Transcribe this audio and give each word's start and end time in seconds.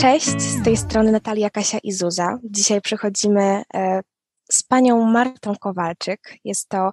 Cześć, 0.00 0.40
z 0.40 0.64
tej 0.64 0.76
strony 0.76 1.12
Natalia, 1.12 1.50
Kasia 1.50 1.78
i 1.82 1.92
Zuza. 1.92 2.38
Dzisiaj 2.44 2.80
przychodzimy 2.80 3.62
e, 3.74 4.00
z 4.52 4.62
panią 4.62 5.04
Martą 5.04 5.56
Kowalczyk. 5.56 6.36
Jest 6.44 6.68
to 6.68 6.90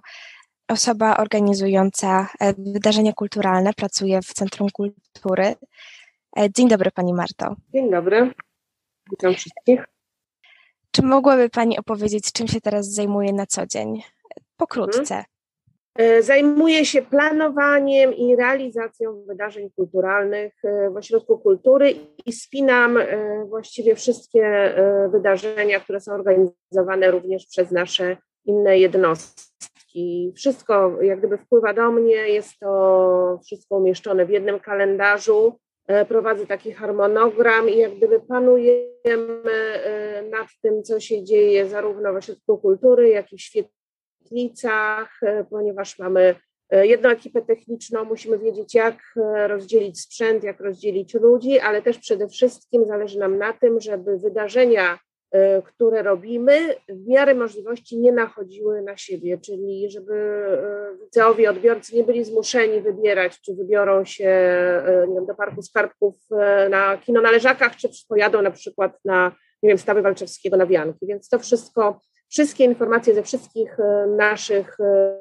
osoba 0.68 1.16
organizująca 1.16 2.28
e, 2.40 2.54
wydarzenia 2.54 3.12
kulturalne, 3.12 3.72
pracuje 3.72 4.22
w 4.22 4.26
Centrum 4.26 4.68
Kultury. 4.70 5.54
E, 6.38 6.50
dzień 6.50 6.68
dobry 6.68 6.90
pani 6.90 7.14
Marto. 7.14 7.56
Dzień 7.74 7.90
dobry, 7.90 8.34
witam 9.10 9.34
wszystkich. 9.34 9.84
Czy 10.90 11.02
mogłaby 11.02 11.48
pani 11.50 11.78
opowiedzieć, 11.78 12.32
czym 12.32 12.48
się 12.48 12.60
teraz 12.60 12.92
zajmuje 12.92 13.32
na 13.32 13.46
co 13.46 13.66
dzień? 13.66 14.02
Pokrótce. 14.56 15.24
E, 15.98 16.22
zajmuję 16.22 16.84
się 16.84 17.02
planowaniem 17.02 18.14
i 18.14 18.36
realizacją 18.36 19.24
wydarzeń 19.26 19.70
kulturalnych 19.76 20.52
w 20.90 20.96
Ośrodku 20.96 21.38
Kultury 21.38 21.94
i 22.26 22.32
spinam 22.32 22.96
e, 22.96 23.06
właściwie 23.48 23.94
wszystkie 23.94 24.46
e, 24.46 25.08
wydarzenia, 25.08 25.80
które 25.80 26.00
są 26.00 26.12
organizowane 26.12 27.10
również 27.10 27.46
przez 27.46 27.70
nasze 27.70 28.16
inne 28.44 28.78
jednostki. 28.78 30.32
Wszystko 30.36 31.02
jak 31.02 31.18
gdyby 31.18 31.38
wpływa 31.38 31.74
do 31.74 31.92
mnie, 31.92 32.28
jest 32.28 32.58
to 32.60 33.40
wszystko 33.44 33.76
umieszczone 33.76 34.26
w 34.26 34.30
jednym 34.30 34.60
kalendarzu. 34.60 35.58
Prowadzę 36.08 36.46
taki 36.46 36.72
harmonogram 36.72 37.68
i 37.68 37.76
jak 37.76 37.96
gdyby 37.96 38.20
panujemy 38.20 39.42
nad 40.30 40.48
tym, 40.62 40.82
co 40.82 41.00
się 41.00 41.24
dzieje 41.24 41.68
zarówno 41.68 42.12
w 42.12 42.16
Ośrodku 42.16 42.58
Kultury, 42.58 43.08
jak 43.08 43.32
i 43.32 43.36
w 43.36 43.40
świecie 43.40 43.77
Świetlicach, 44.28 45.20
e, 45.22 45.44
ponieważ 45.44 45.98
mamy 45.98 46.34
e, 46.70 46.86
jedną 46.86 47.08
ekipę 47.08 47.42
techniczną, 47.42 48.04
musimy 48.04 48.38
wiedzieć, 48.38 48.74
jak 48.74 48.96
e, 49.16 49.48
rozdzielić 49.48 50.00
sprzęt, 50.00 50.44
jak 50.44 50.60
rozdzielić 50.60 51.14
ludzi, 51.14 51.58
ale 51.58 51.82
też 51.82 51.98
przede 51.98 52.28
wszystkim 52.28 52.86
zależy 52.86 53.18
nam 53.18 53.38
na 53.38 53.52
tym, 53.52 53.80
żeby 53.80 54.18
wydarzenia, 54.18 54.98
które 55.64 56.02
robimy, 56.02 56.74
w 56.88 57.06
miarę 57.08 57.34
możliwości 57.34 57.98
nie 57.98 58.12
nachodziły 58.12 58.82
na 58.82 58.96
siebie, 58.96 59.38
czyli 59.38 59.90
żeby 59.90 60.44
widzowie, 61.00 61.50
odbiorcy 61.50 61.96
nie 61.96 62.04
byli 62.04 62.24
zmuszeni 62.24 62.80
wybierać, 62.80 63.40
czy 63.40 63.54
wybiorą 63.54 64.04
się 64.04 64.30
nie 65.08 65.14
wiem, 65.14 65.26
do 65.26 65.34
Parku 65.34 65.62
Skarbków 65.62 66.14
na 66.70 66.98
kino 66.98 67.20
na 67.20 67.30
Leżakach, 67.30 67.76
czy 67.76 67.88
pojadą 68.08 68.42
na 68.42 68.50
przykład 68.50 68.98
na 69.04 69.32
nie 69.62 69.68
wiem, 69.68 69.78
Stawy 69.78 70.02
Walczewskiego 70.02 70.56
na 70.56 70.66
Wianki, 70.66 71.06
więc 71.06 71.28
to 71.28 71.38
wszystko 71.38 72.00
Wszystkie 72.28 72.64
informacje 72.64 73.14
ze 73.14 73.22
wszystkich 73.22 73.80
e, 73.80 74.06
naszych 74.06 74.80
e, 74.80 75.18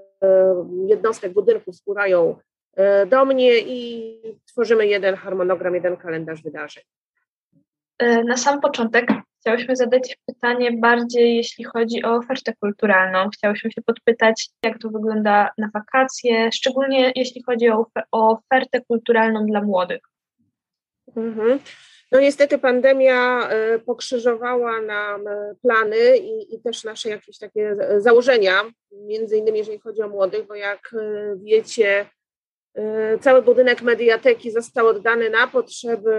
jednostek, 0.85 1.33
budynków 1.33 1.75
spływają 1.75 2.35
e, 2.75 3.05
do 3.05 3.25
mnie 3.25 3.57
i 3.59 4.19
tworzymy 4.45 4.87
jeden 4.87 5.15
harmonogram, 5.15 5.75
jeden 5.75 5.97
kalendarz 5.97 6.43
wydarzeń. 6.43 6.83
Na 8.25 8.37
sam 8.37 8.61
początek 8.61 9.07
chciałyśmy 9.39 9.75
zadać 9.75 10.17
pytanie 10.25 10.71
bardziej, 10.71 11.35
jeśli 11.35 11.63
chodzi 11.63 12.03
o 12.03 12.15
ofertę 12.15 12.53
kulturalną. 12.59 13.29
Chciałyśmy 13.29 13.71
się 13.71 13.81
podpytać, 13.81 14.49
jak 14.63 14.79
to 14.79 14.89
wygląda 14.89 15.49
na 15.57 15.69
wakacje, 15.73 16.49
szczególnie 16.51 17.11
jeśli 17.15 17.43
chodzi 17.43 17.69
o, 17.69 17.85
ofertę 18.11 18.81
kulturalną 18.87 19.45
dla 19.45 19.61
młodych. 19.61 20.01
Mhm. 21.15 21.59
No 22.11 22.19
niestety 22.19 22.57
pandemia 22.57 23.49
e, 23.49 23.79
pokrzyżowała 23.79 24.81
nam 24.81 25.27
e, 25.27 25.55
plany 25.61 26.17
i, 26.17 26.55
i, 26.55 26.61
też 26.61 26.83
nasze 26.83 27.09
jakieś 27.09 27.37
takie 27.37 27.77
założenia, 27.97 28.63
między 28.91 29.37
innymi 29.37 29.57
jeżeli 29.57 29.79
chodzi 29.79 30.01
o 30.01 30.07
młodych, 30.07 30.47
bo 30.47 30.55
jak 30.55 30.93
e, 30.93 31.35
wiecie, 31.43 32.05
cały 33.21 33.41
budynek 33.41 33.81
mediateki 33.81 34.51
został 34.51 34.87
oddany 34.87 35.29
na 35.29 35.47
potrzeby 35.47 36.13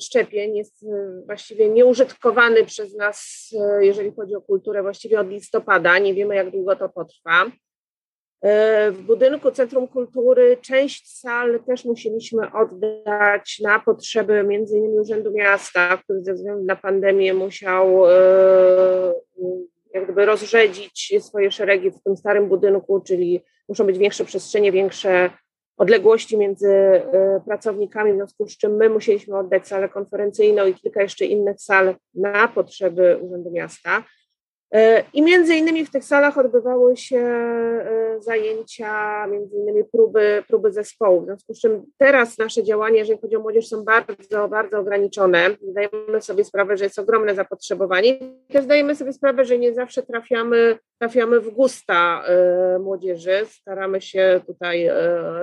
szczepień, 0.00 0.56
jest 0.56 0.84
właściwie 1.26 1.68
nieużytkowany 1.68 2.64
przez 2.64 2.94
nas, 2.94 3.48
jeżeli 3.80 4.12
chodzi 4.12 4.34
o 4.34 4.40
kulturę, 4.40 4.82
właściwie 4.82 5.20
od 5.20 5.28
listopada, 5.28 5.98
nie 5.98 6.14
wiemy 6.14 6.34
jak 6.34 6.50
długo 6.50 6.76
to 6.76 6.88
potrwa. 6.88 7.50
E, 8.40 8.90
w 8.90 9.02
budynku 9.02 9.50
Centrum 9.50 9.88
Kultury 9.88 10.56
część 10.62 11.18
sal 11.18 11.60
też 11.66 11.84
musieliśmy 11.84 12.52
oddać 12.52 13.60
na 13.62 13.80
potrzeby 13.80 14.42
między 14.42 14.78
innymi 14.78 15.00
Urzędu 15.00 15.32
Miasta, 15.32 15.96
który 15.96 16.22
ze 16.22 16.34
względu 16.34 16.64
na 16.64 16.76
pandemię 16.76 17.34
musiał 17.34 18.06
e, 18.06 19.14
jak 19.94 20.04
gdyby 20.04 20.26
rozrzedzić 20.26 21.14
swoje 21.20 21.50
szeregi 21.50 21.90
w 21.90 22.02
tym 22.02 22.16
starym 22.16 22.48
budynku, 22.48 23.00
czyli 23.00 23.40
muszą 23.68 23.84
być 23.84 23.98
większe 23.98 24.24
przestrzenie, 24.24 24.72
większe 24.72 25.30
odległości 25.76 26.38
między 26.38 26.72
e, 26.72 27.40
pracownikami, 27.46 28.12
w 28.12 28.16
związku 28.16 28.48
z 28.48 28.56
czym 28.56 28.76
my 28.76 28.88
musieliśmy 28.88 29.38
oddać 29.38 29.68
salę 29.68 29.88
konferencyjną 29.88 30.66
i 30.66 30.74
kilka 30.74 31.02
jeszcze 31.02 31.24
innych 31.24 31.60
sal 31.60 31.94
na 32.14 32.48
potrzeby 32.48 33.18
Urzędu 33.22 33.50
Miasta. 33.50 34.04
E, 34.74 35.04
I 35.12 35.22
między 35.22 35.54
innymi 35.54 35.86
w 35.86 35.90
tych 35.90 36.04
salach 36.04 36.38
odbywały 36.38 36.96
się 36.96 37.18
e, 37.18 38.16
zajęcia, 38.20 39.26
między 39.26 39.56
innymi 39.56 39.84
próby, 39.84 40.42
próby 40.48 40.72
zespołu. 40.72 41.20
W 41.20 41.24
związku 41.24 41.54
z 41.54 41.60
czym 41.60 41.86
teraz 41.98 42.38
nasze 42.38 42.62
działania, 42.64 42.98
jeżeli 42.98 43.20
chodzi 43.20 43.36
o 43.36 43.40
młodzież, 43.40 43.68
są 43.68 43.84
bardzo, 43.84 44.48
bardzo 44.48 44.78
ograniczone. 44.78 45.50
Zdajemy 45.70 46.20
sobie 46.22 46.44
sprawę, 46.44 46.76
że 46.76 46.84
jest 46.84 46.98
ogromne 46.98 47.34
zapotrzebowanie. 47.34 48.18
Też 48.52 48.64
zdajemy 48.64 48.96
sobie 48.96 49.12
sprawę, 49.12 49.44
że 49.44 49.58
nie 49.58 49.74
zawsze 49.74 50.02
trafiamy, 50.02 50.78
trafiamy 50.98 51.40
w 51.40 51.50
gusta 51.50 52.24
e, 52.26 52.78
młodzieży. 52.78 53.46
Staramy 53.50 54.00
się 54.00 54.40
tutaj 54.46 54.90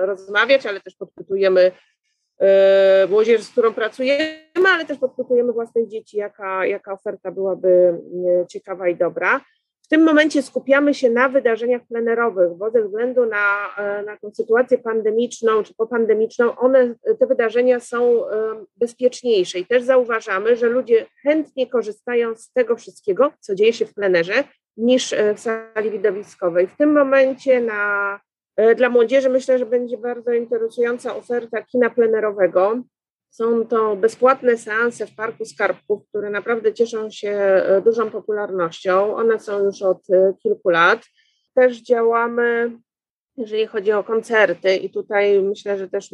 rozmawiać, 0.00 0.66
ale 0.66 0.80
też 0.80 0.94
podpytujemy 0.94 1.72
młodzież, 3.08 3.42
z 3.42 3.50
którą 3.50 3.74
pracujemy, 3.74 4.50
ale 4.74 4.84
też 4.84 4.98
podpytujemy 4.98 5.52
własnych 5.52 5.88
dzieci, 5.88 6.16
jaka, 6.16 6.66
jaka 6.66 6.92
oferta 6.92 7.30
byłaby 7.30 7.68
e, 8.42 8.46
ciekawa 8.46 8.88
i 8.88 8.96
dobra. 8.96 9.40
W 9.82 9.88
tym 9.88 10.02
momencie 10.02 10.42
skupiamy 10.42 10.94
się 10.94 11.10
na 11.10 11.28
wydarzeniach 11.28 11.82
plenerowych, 11.88 12.54
bo 12.54 12.70
ze 12.70 12.82
względu 12.82 13.26
na, 13.26 13.74
e, 13.78 14.02
na 14.02 14.16
tą 14.16 14.30
sytuację 14.34 14.78
pandemiczną 14.78 15.62
czy 15.62 15.74
popandemiczną, 15.74 16.56
one, 16.56 16.94
te 17.18 17.26
wydarzenia 17.26 17.80
są 17.80 18.22
bezpieczniejsze 18.76 19.58
i 19.58 19.66
też 19.66 19.82
zauważamy, 19.82 20.56
że 20.56 20.68
ludzie 20.68 21.06
chętnie 21.22 21.66
korzystają 21.66 22.36
z 22.36 22.52
tego 22.52 22.76
wszystkiego, 22.76 23.32
co 23.40 23.54
dzieje 23.54 23.72
się 23.72 23.86
w 23.86 23.94
plenerze, 23.94 24.44
niż 24.76 25.14
w 25.34 25.40
sali 25.40 25.90
widowiskowej. 25.90 26.66
W 26.66 26.76
tym 26.76 26.92
momencie 26.92 27.60
na 27.60 28.20
E, 28.20 28.35
dla 28.76 28.88
młodzieży 28.88 29.28
myślę, 29.28 29.58
że 29.58 29.66
będzie 29.66 29.98
bardzo 29.98 30.32
interesująca 30.32 31.16
oferta 31.16 31.62
kina 31.62 31.90
plenerowego. 31.90 32.82
Są 33.30 33.66
to 33.66 33.96
bezpłatne 33.96 34.58
seanse 34.58 35.06
w 35.06 35.14
Parku 35.14 35.44
Skarbków, 35.44 36.08
które 36.08 36.30
naprawdę 36.30 36.74
cieszą 36.74 37.10
się 37.10 37.30
e, 37.30 37.82
dużą 37.84 38.10
popularnością. 38.10 39.16
One 39.16 39.40
są 39.40 39.64
już 39.64 39.82
od 39.82 40.10
e, 40.10 40.34
kilku 40.42 40.70
lat. 40.70 41.02
Też 41.54 41.82
działamy, 41.82 42.72
jeżeli 43.36 43.66
chodzi 43.66 43.92
o 43.92 44.04
koncerty, 44.04 44.76
i 44.76 44.90
tutaj 44.90 45.42
myślę, 45.42 45.78
że 45.78 45.88
też 45.88 46.10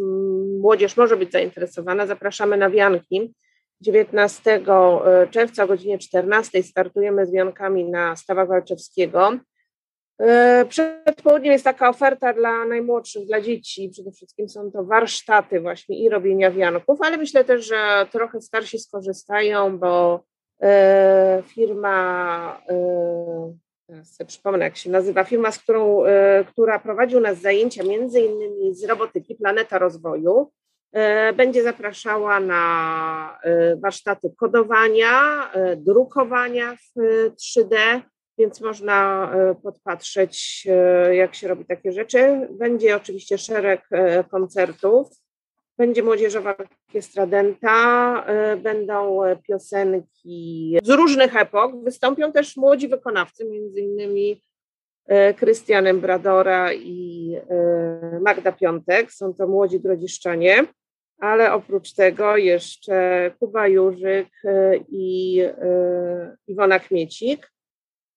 młodzież 0.60 0.96
może 0.96 1.16
być 1.16 1.32
zainteresowana. 1.32 2.06
Zapraszamy 2.06 2.56
na 2.56 2.70
wianki. 2.70 3.34
19 3.80 4.60
czerwca 5.30 5.64
o 5.64 5.66
godzinie 5.66 5.98
14 5.98 6.62
startujemy 6.62 7.26
z 7.26 7.32
wiankami 7.32 7.84
na 7.84 8.16
Stawach 8.16 8.48
Walczewskiego. 8.48 9.38
E, 10.22 10.64
przed 10.68 11.22
południem 11.22 11.52
jest 11.52 11.64
taka 11.64 11.88
oferta 11.88 12.32
dla 12.32 12.64
najmłodszych, 12.64 13.26
dla 13.26 13.40
dzieci. 13.40 13.88
Przede 13.92 14.12
wszystkim 14.12 14.48
są 14.48 14.70
to 14.72 14.84
warsztaty 14.84 15.60
właśnie 15.60 15.98
i 15.98 16.08
robienia 16.08 16.50
wianków, 16.50 16.98
ale 17.02 17.16
myślę 17.16 17.44
też, 17.44 17.66
że 17.66 18.06
trochę 18.12 18.40
starsi 18.40 18.78
skorzystają, 18.78 19.78
bo 19.78 20.24
e, 20.62 21.42
firma, 21.46 22.62
e, 22.68 23.54
teraz 23.86 24.14
sobie 24.14 24.28
przypomnę 24.28 24.64
jak 24.64 24.76
się 24.76 24.90
nazywa, 24.90 25.24
firma, 25.24 25.52
z 25.52 25.58
którą, 25.58 26.02
która 26.46 26.78
prowadzi 26.78 27.16
u 27.16 27.20
nas 27.20 27.38
zajęcia 27.38 27.84
między 27.84 28.20
innymi 28.20 28.74
z 28.74 28.84
robotyki 28.84 29.34
Planeta 29.34 29.78
Rozwoju, 29.78 30.50
będzie 31.36 31.62
zapraszała 31.62 32.40
na 32.40 33.38
warsztaty 33.76 34.32
kodowania, 34.36 35.50
drukowania 35.76 36.76
w 36.76 37.00
3D, 37.36 38.02
więc 38.42 38.60
można 38.60 39.30
e, 39.34 39.54
podpatrzeć, 39.54 40.66
e, 40.70 41.16
jak 41.16 41.34
się 41.34 41.48
robi 41.48 41.64
takie 41.64 41.92
rzeczy. 41.92 42.48
Będzie 42.50 42.96
oczywiście 42.96 43.38
szereg 43.38 43.82
e, 43.90 44.24
koncertów, 44.24 45.08
będzie 45.78 46.02
młodzieżowa 46.02 46.56
orkiestra 46.56 47.26
Denta, 47.26 48.26
będą 48.56 49.20
piosenki 49.48 50.78
z 50.82 50.90
różnych 50.90 51.36
epok. 51.36 51.84
Wystąpią 51.84 52.32
też 52.32 52.56
młodzi 52.56 52.88
wykonawcy, 52.88 53.44
między 53.44 53.80
innymi 53.80 54.42
Krystianem 55.36 56.00
Bradora 56.00 56.72
i 56.72 57.36
Magda 58.20 58.52
Piątek. 58.52 59.12
Są 59.12 59.34
to 59.34 59.46
młodzi 59.46 59.80
grodziszczanie, 59.80 60.64
ale 61.18 61.52
oprócz 61.52 61.92
tego 61.92 62.36
jeszcze 62.36 63.30
Kuba 63.38 63.68
Jurzyk 63.68 64.28
i 64.88 65.42
Iwona 66.46 66.78
Kmiecik. 66.78 67.52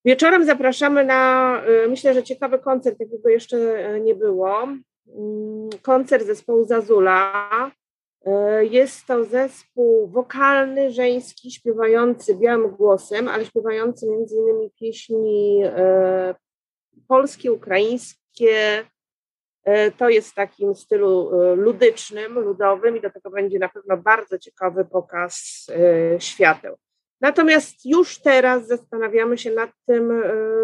Wieczorem 0.05 0.45
zapraszamy 0.45 1.05
na, 1.05 1.61
myślę, 1.89 2.13
że 2.13 2.23
ciekawy 2.23 2.59
koncert, 2.59 2.99
jakiego 2.99 3.29
jeszcze 3.29 3.57
nie 3.99 4.15
było. 4.15 4.63
Mm, 4.63 5.69
koncert 5.81 6.25
zespołu 6.25 6.65
Zazula. 6.65 7.71
Jest 8.61 9.05
to 9.05 9.23
zespół 9.23 10.07
wokalny, 10.07 10.91
żeński, 10.91 11.51
śpiewający 11.51 12.35
białym 12.35 12.69
głosem, 12.69 13.27
ale 13.27 13.45
śpiewający 13.45 14.09
między 14.09 14.35
innymi 14.35 14.71
pieśni 14.79 15.63
polskie, 17.07 17.51
ukraińskie. 17.51 18.85
To 19.97 20.09
jest 20.09 20.31
w 20.31 20.35
takim 20.35 20.75
stylu 20.75 21.31
ludycznym, 21.55 22.39
ludowym 22.39 22.97
i 22.97 23.01
do 23.01 23.09
tego 23.09 23.29
będzie 23.29 23.59
na 23.59 23.69
pewno 23.69 23.97
bardzo 23.97 24.39
ciekawy 24.39 24.85
pokaz 24.85 25.67
świateł. 26.19 26.77
Natomiast 27.21 27.85
już 27.85 28.21
teraz 28.21 28.67
zastanawiamy 28.67 29.37
się 29.37 29.51
nad 29.51 29.69
tym, 29.87 30.23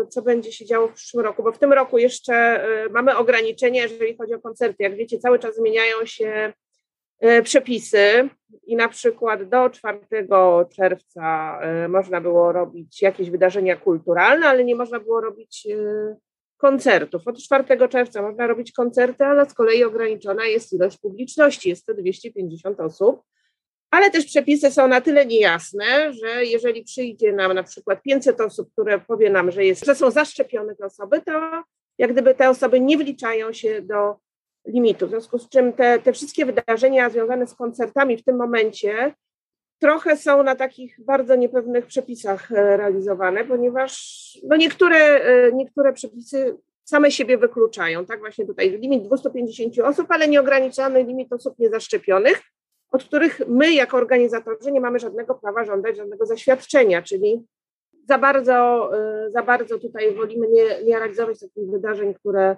co 0.10 0.22
będzie 0.22 0.52
się 0.52 0.66
działo 0.66 0.88
w 0.88 0.94
przyszłym 0.94 1.26
roku, 1.26 1.44
bo 1.44 1.52
w 1.52 1.60
tym 1.60 1.74
roku 1.74 1.98
jeszcze 1.98 2.66
mamy 2.92 3.18
ograniczenia, 3.18 3.84
jeżeli 3.84 4.18
chodzi 4.18 4.34
o 4.34 4.42
koncerty. 4.42 4.84
Jak 4.84 4.96
wiecie, 4.96 5.20
cały 5.20 5.40
czas 5.40 5.56
zmieniają 5.56 6.06
się 6.06 6.54
przepisy 7.44 8.30
i 8.64 8.76
na 8.76 8.90
przykład 8.90 9.44
do 9.44 9.70
4 9.70 10.00
czerwca 10.76 11.60
można 11.90 12.22
było 12.22 12.52
robić 12.52 13.02
jakieś 13.02 13.30
wydarzenia 13.30 13.76
kulturalne, 13.76 14.48
ale 14.48 14.64
nie 14.64 14.76
można 14.76 15.00
było 15.00 15.22
robić 15.22 15.68
koncertów. 16.58 17.28
Od 17.28 17.38
4 17.38 17.88
czerwca 17.90 18.22
można 18.22 18.48
robić 18.48 18.72
koncerty, 18.72 19.26
ale 19.26 19.50
z 19.50 19.54
kolei 19.54 19.84
ograniczona 19.84 20.46
jest 20.46 20.74
ilość 20.74 20.98
publiczności, 20.98 21.70
jest 21.70 21.86
to 21.86 21.94
250 21.94 22.80
osób. 22.80 23.22
Ale 23.92 24.12
też 24.12 24.26
przepisy 24.26 24.72
są 24.72 24.88
na 24.88 25.02
tyle 25.02 25.26
niejasne, 25.26 26.14
że 26.14 26.46
jeżeli 26.46 26.84
przyjdzie 26.84 27.34
nam 27.34 27.54
na 27.54 27.64
przykład 27.64 28.02
500 28.02 28.42
osób, 28.42 28.72
które 28.72 29.00
powie 29.00 29.30
nam, 29.30 29.52
że, 29.52 29.66
jest, 29.66 29.86
że 29.86 29.96
są 29.96 30.12
zaszczepione 30.12 30.76
te 30.76 30.86
osoby, 30.86 31.22
to 31.22 31.64
jak 31.98 32.12
gdyby 32.14 32.36
te 32.36 32.50
osoby 32.50 32.80
nie 32.80 32.98
wliczają 32.98 33.54
się 33.54 33.82
do 33.82 34.16
limitu. 34.68 35.08
W 35.08 35.10
związku 35.10 35.40
z 35.40 35.50
czym 35.50 35.74
te, 35.74 36.00
te 36.00 36.14
wszystkie 36.14 36.46
wydarzenia 36.46 37.10
związane 37.10 37.48
z 37.48 37.56
koncertami 37.56 38.18
w 38.18 38.24
tym 38.24 38.36
momencie 38.36 39.14
trochę 39.80 40.18
są 40.18 40.44
na 40.44 40.56
takich 40.56 41.06
bardzo 41.06 41.36
niepewnych 41.36 41.86
przepisach 41.86 42.52
e, 42.52 42.78
realizowane, 42.78 43.46
ponieważ 43.46 44.22
no 44.44 44.56
niektóre, 44.56 44.98
e, 44.98 45.52
niektóre 45.52 45.94
przepisy 45.94 46.58
same 46.84 47.12
siebie 47.12 47.38
wykluczają. 47.38 48.06
Tak 48.06 48.20
właśnie 48.20 48.46
tutaj 48.46 48.72
limit 48.72 49.04
250 49.04 49.80
osób, 49.80 50.12
ale 50.12 50.28
nieograniczony 50.28 51.04
limit 51.04 51.34
osób 51.34 51.60
niezaszczepionych, 51.60 52.42
od 52.92 53.04
których 53.04 53.42
my 53.48 53.74
jako 53.74 53.98
organizatorzy 53.98 54.72
nie 54.72 54.82
mamy 54.82 55.00
żadnego 55.00 55.36
prawa 55.36 55.66
żądać 55.66 55.98
żadnego 55.98 56.26
zaświadczenia, 56.26 57.02
czyli 57.02 57.46
za 58.08 58.18
bardzo, 58.18 58.90
e, 58.98 59.32
za 59.32 59.44
bardzo 59.44 59.80
tutaj 59.80 60.16
wolimy 60.16 60.48
nie, 60.48 60.84
nie 60.84 61.00
realizować 61.00 61.40
takich 61.40 61.70
wydarzeń, 61.70 62.14
które 62.14 62.56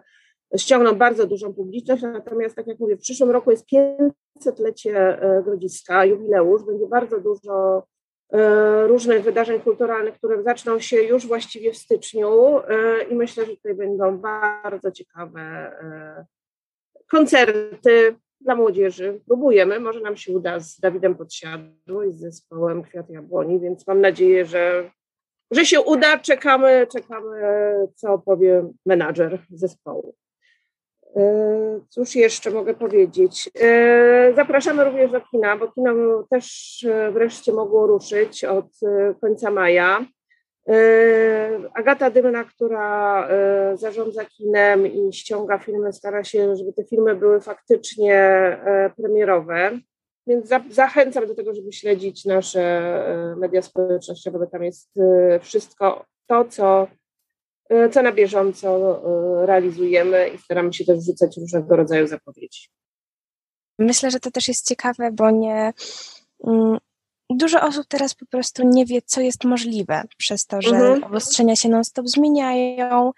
ściągną 0.57 0.95
bardzo 0.95 1.27
dużą 1.27 1.53
publiczność, 1.53 2.03
natomiast 2.03 2.55
tak 2.55 2.67
jak 2.67 2.79
mówię, 2.79 2.97
w 2.97 3.01
przyszłym 3.01 3.31
roku 3.31 3.51
jest 3.51 3.65
500-lecie 4.39 5.21
e, 5.21 5.43
Grodziska, 5.43 6.05
jubileusz, 6.05 6.63
będzie 6.63 6.87
bardzo 6.87 7.19
dużo 7.19 7.83
e, 8.33 8.87
różnych 8.87 9.23
wydarzeń 9.23 9.59
kulturalnych, 9.61 10.15
które 10.15 10.43
zaczną 10.43 10.79
się 10.79 11.01
już 11.01 11.27
właściwie 11.27 11.71
w 11.71 11.77
styczniu 11.77 12.59
i 13.09 13.15
myślę, 13.15 13.45
że 13.45 13.55
tutaj 13.55 13.73
będą 13.73 14.17
bardzo 14.17 14.91
ciekawe 14.91 15.71
koncerty 17.11 18.15
dla 18.43 18.55
młodzieży. 18.55 19.21
Próbujemy, 19.27 19.79
może 19.79 19.99
nam 19.99 20.17
się 20.17 20.33
uda 20.33 20.59
z 20.59 20.79
Dawidem 20.79 21.15
Podsiadło 21.15 22.03
i 22.03 22.11
z 22.11 22.19
zespołem 22.19 22.83
Kwiat 22.83 23.09
Jabłoni, 23.09 23.59
więc 23.59 23.87
mam 23.87 24.01
nadzieję, 24.01 24.45
że, 24.45 24.91
że 25.51 25.65
się 25.65 25.81
uda. 25.81 26.17
Czekamy, 26.17 26.87
czekamy, 26.91 27.37
co 27.95 28.19
powie 28.19 28.69
menadżer 28.85 29.39
zespołu. 29.49 30.15
E, 31.15 31.79
cóż 31.89 32.15
jeszcze 32.15 32.51
mogę 32.51 32.73
powiedzieć? 32.73 33.49
E, 33.61 34.33
zapraszamy 34.35 34.83
również 34.83 35.11
do 35.11 35.21
kina, 35.21 35.57
bo 35.57 35.71
kino 35.71 35.93
też 36.29 36.77
e, 36.89 37.11
wreszcie 37.11 37.53
mogło 37.53 37.87
ruszyć 37.87 38.43
od 38.43 38.65
końca 39.21 39.51
maja. 39.51 40.05
Agata 41.73 42.09
Dymna, 42.09 42.43
która 42.43 43.27
zarządza 43.77 44.25
kinem 44.25 44.87
i 44.87 45.13
ściąga 45.13 45.57
filmy, 45.57 45.93
stara 45.93 46.23
się, 46.23 46.55
żeby 46.55 46.73
te 46.73 46.83
filmy 46.83 47.15
były 47.15 47.41
faktycznie 47.41 48.57
premierowe. 48.97 49.79
Więc 50.27 50.49
zachęcam 50.69 51.27
do 51.27 51.35
tego, 51.35 51.53
żeby 51.53 51.73
śledzić 51.73 52.25
nasze 52.25 52.93
media 53.37 53.61
społecznościowe, 53.61 54.39
bo 54.39 54.47
tam 54.47 54.63
jest 54.63 54.89
wszystko 55.41 56.05
to, 56.27 56.45
co 56.45 56.87
co 57.91 58.01
na 58.01 58.11
bieżąco 58.11 59.01
realizujemy 59.45 60.29
i 60.29 60.37
staramy 60.37 60.73
się 60.73 60.85
też 60.85 60.99
wrzucać 60.99 61.37
różnego 61.37 61.75
rodzaju 61.75 62.07
zapowiedzi. 62.07 62.69
Myślę, 63.79 64.11
że 64.11 64.19
to 64.19 64.31
też 64.31 64.47
jest 64.47 64.67
ciekawe, 64.67 65.11
bo 65.11 65.31
nie. 65.31 65.73
Dużo 67.33 67.61
osób 67.61 67.85
teraz 67.87 68.13
po 68.13 68.25
prostu 68.25 68.67
nie 68.67 68.85
wie, 68.85 69.01
co 69.01 69.21
jest 69.21 69.43
możliwe, 69.43 70.03
przez 70.17 70.45
to, 70.45 70.61
że 70.61 70.75
mhm. 70.75 71.03
obostrzenia 71.03 71.55
się 71.55 71.69
non-stop 71.69 72.07
zmieniają. 72.07 73.11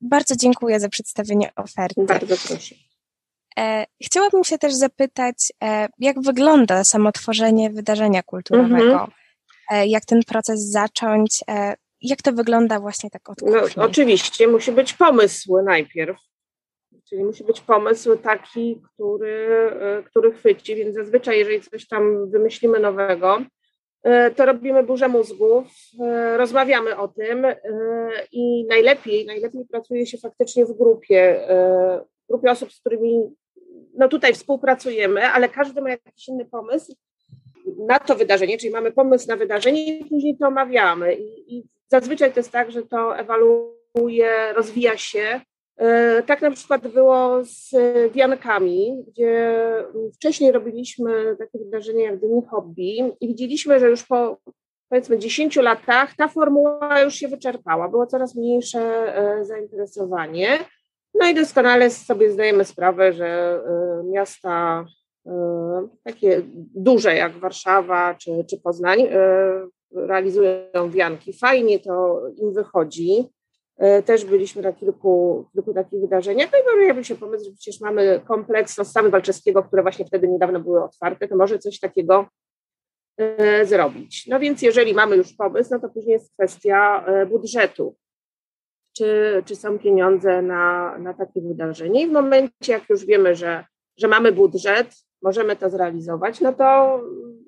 Bardzo 0.00 0.36
dziękuję 0.36 0.80
za 0.80 0.88
przedstawienie 0.88 1.54
oferty. 1.56 2.04
Bardzo 2.04 2.36
proszę. 2.48 2.74
E, 3.58 3.86
chciałabym 4.04 4.44
się 4.44 4.58
też 4.58 4.74
zapytać, 4.74 5.52
jak 5.98 6.20
wygląda 6.20 6.84
samo 6.84 7.12
tworzenie 7.12 7.70
wydarzenia 7.70 8.22
kulturowego? 8.22 8.92
Mhm. 8.92 9.10
Jak 9.88 10.04
ten 10.04 10.22
proces 10.22 10.70
zacząć? 10.70 11.44
jak 12.00 12.22
to 12.22 12.32
wygląda 12.32 12.80
właśnie 12.80 13.10
tak 13.10 13.30
od 13.30 13.38
no, 13.42 13.84
Oczywiście 13.84 14.48
musi 14.48 14.72
być 14.72 14.92
pomysł 14.92 15.62
najpierw, 15.64 16.18
czyli 17.08 17.24
musi 17.24 17.44
być 17.44 17.60
pomysł 17.60 18.16
taki, 18.16 18.82
który, 18.94 19.48
e, 19.80 20.02
który 20.02 20.32
chwyci, 20.32 20.74
więc 20.74 20.94
zazwyczaj 20.94 21.38
jeżeli 21.38 21.60
coś 21.60 21.88
tam 21.88 22.30
wymyślimy 22.30 22.80
nowego, 22.80 23.38
e, 24.02 24.30
to 24.30 24.46
robimy 24.46 24.82
burzę 24.82 25.08
mózgów, 25.08 25.66
e, 26.00 26.36
rozmawiamy 26.36 26.96
o 26.96 27.08
tym 27.08 27.46
i 28.32 28.66
najlepiej, 28.68 29.26
najlepiej 29.26 29.64
pracuje 29.70 30.06
się 30.06 30.18
faktycznie 30.18 30.66
w 30.66 30.78
grupie, 30.78 31.40
w 32.24 32.28
grupie 32.28 32.50
osób, 32.50 32.72
z 32.72 32.80
którymi 32.80 33.34
no 33.94 34.08
tutaj 34.08 34.34
współpracujemy, 34.34 35.26
ale 35.26 35.48
każdy 35.48 35.80
ma 35.80 35.90
jakiś 35.90 36.28
inny 36.28 36.44
pomysł 36.44 36.94
na 37.78 37.98
to 37.98 38.14
wydarzenie, 38.14 38.58
czyli 38.58 38.72
mamy 38.72 38.92
pomysł 38.92 39.28
na 39.28 39.36
wydarzenie 39.36 39.98
i 39.98 40.04
później 40.04 40.36
to 40.36 40.46
omawiamy. 40.46 41.14
I, 41.14 41.56
i 41.56 41.64
Zazwyczaj 41.88 42.32
to 42.32 42.40
jest 42.40 42.52
tak, 42.52 42.70
że 42.70 42.82
to 42.82 43.18
ewoluuje, 43.18 44.52
rozwija 44.52 44.96
się. 44.96 45.40
E, 45.78 46.22
tak 46.22 46.42
na 46.42 46.50
przykład 46.50 46.88
było 46.88 47.44
z 47.44 47.70
wiankami, 48.12 49.04
gdzie 49.08 49.54
wcześniej 50.14 50.52
robiliśmy 50.52 51.36
takie 51.38 51.58
wydarzenie 51.58 52.02
jak 52.04 52.20
Dni 52.20 52.42
Hobby 52.50 52.98
i 53.20 53.28
widzieliśmy, 53.28 53.80
że 53.80 53.90
już 53.90 54.06
po 54.06 54.36
powiedzmy 54.88 55.18
10 55.18 55.56
latach 55.56 56.16
ta 56.16 56.28
formuła 56.28 57.00
już 57.00 57.14
się 57.14 57.28
wyczerpała, 57.28 57.88
było 57.88 58.06
coraz 58.06 58.34
mniejsze 58.34 58.80
e, 59.16 59.44
zainteresowanie. 59.44 60.58
No 61.14 61.28
i 61.28 61.34
doskonale 61.34 61.90
sobie 61.90 62.30
zdajemy 62.30 62.64
sprawę, 62.64 63.12
że 63.12 63.26
e, 63.26 64.02
miasta 64.04 64.86
takie 66.04 66.42
duże 66.74 67.14
jak 67.14 67.32
Warszawa 67.32 68.14
czy, 68.14 68.30
czy 68.50 68.60
Poznań 68.60 69.08
realizują 69.92 70.90
wianki. 70.90 71.32
Fajnie 71.32 71.78
to 71.78 72.22
im 72.36 72.52
wychodzi. 72.52 73.28
E, 73.78 74.02
też 74.02 74.24
byliśmy 74.24 74.62
na 74.62 74.72
kilku, 74.72 75.44
kilku 75.52 75.74
takich 75.74 76.00
wydarzeniach. 76.00 76.48
No 76.52 76.58
i 76.58 76.62
pojawił 76.62 77.04
się 77.04 77.16
pomysł, 77.16 77.44
że 77.44 77.50
przecież 77.50 77.80
mamy 77.80 78.20
kompleks 78.28 78.78
Ostawy 78.78 79.10
Walczewskiego, 79.10 79.62
które 79.62 79.82
właśnie 79.82 80.04
wtedy 80.04 80.28
niedawno 80.28 80.60
były 80.60 80.84
otwarte, 80.84 81.28
to 81.28 81.36
może 81.36 81.58
coś 81.58 81.80
takiego 81.80 82.26
e, 83.16 83.66
zrobić. 83.66 84.26
No 84.26 84.40
więc 84.40 84.62
jeżeli 84.62 84.94
mamy 84.94 85.16
już 85.16 85.32
pomysł, 85.32 85.70
no 85.72 85.80
to 85.80 85.88
później 85.88 86.12
jest 86.12 86.32
kwestia 86.32 87.04
e, 87.06 87.26
budżetu. 87.26 87.96
Czy, 88.96 89.42
czy 89.46 89.56
są 89.56 89.78
pieniądze 89.78 90.42
na, 90.42 90.98
na 90.98 91.14
takie 91.14 91.40
wydarzenie? 91.40 92.02
I 92.02 92.06
w 92.06 92.12
momencie, 92.12 92.72
jak 92.72 92.88
już 92.90 93.04
wiemy, 93.04 93.34
że, 93.34 93.64
że 93.96 94.08
mamy 94.08 94.32
budżet, 94.32 94.94
możemy 95.22 95.56
to 95.56 95.70
zrealizować, 95.70 96.40
no 96.40 96.52
to 96.52 96.94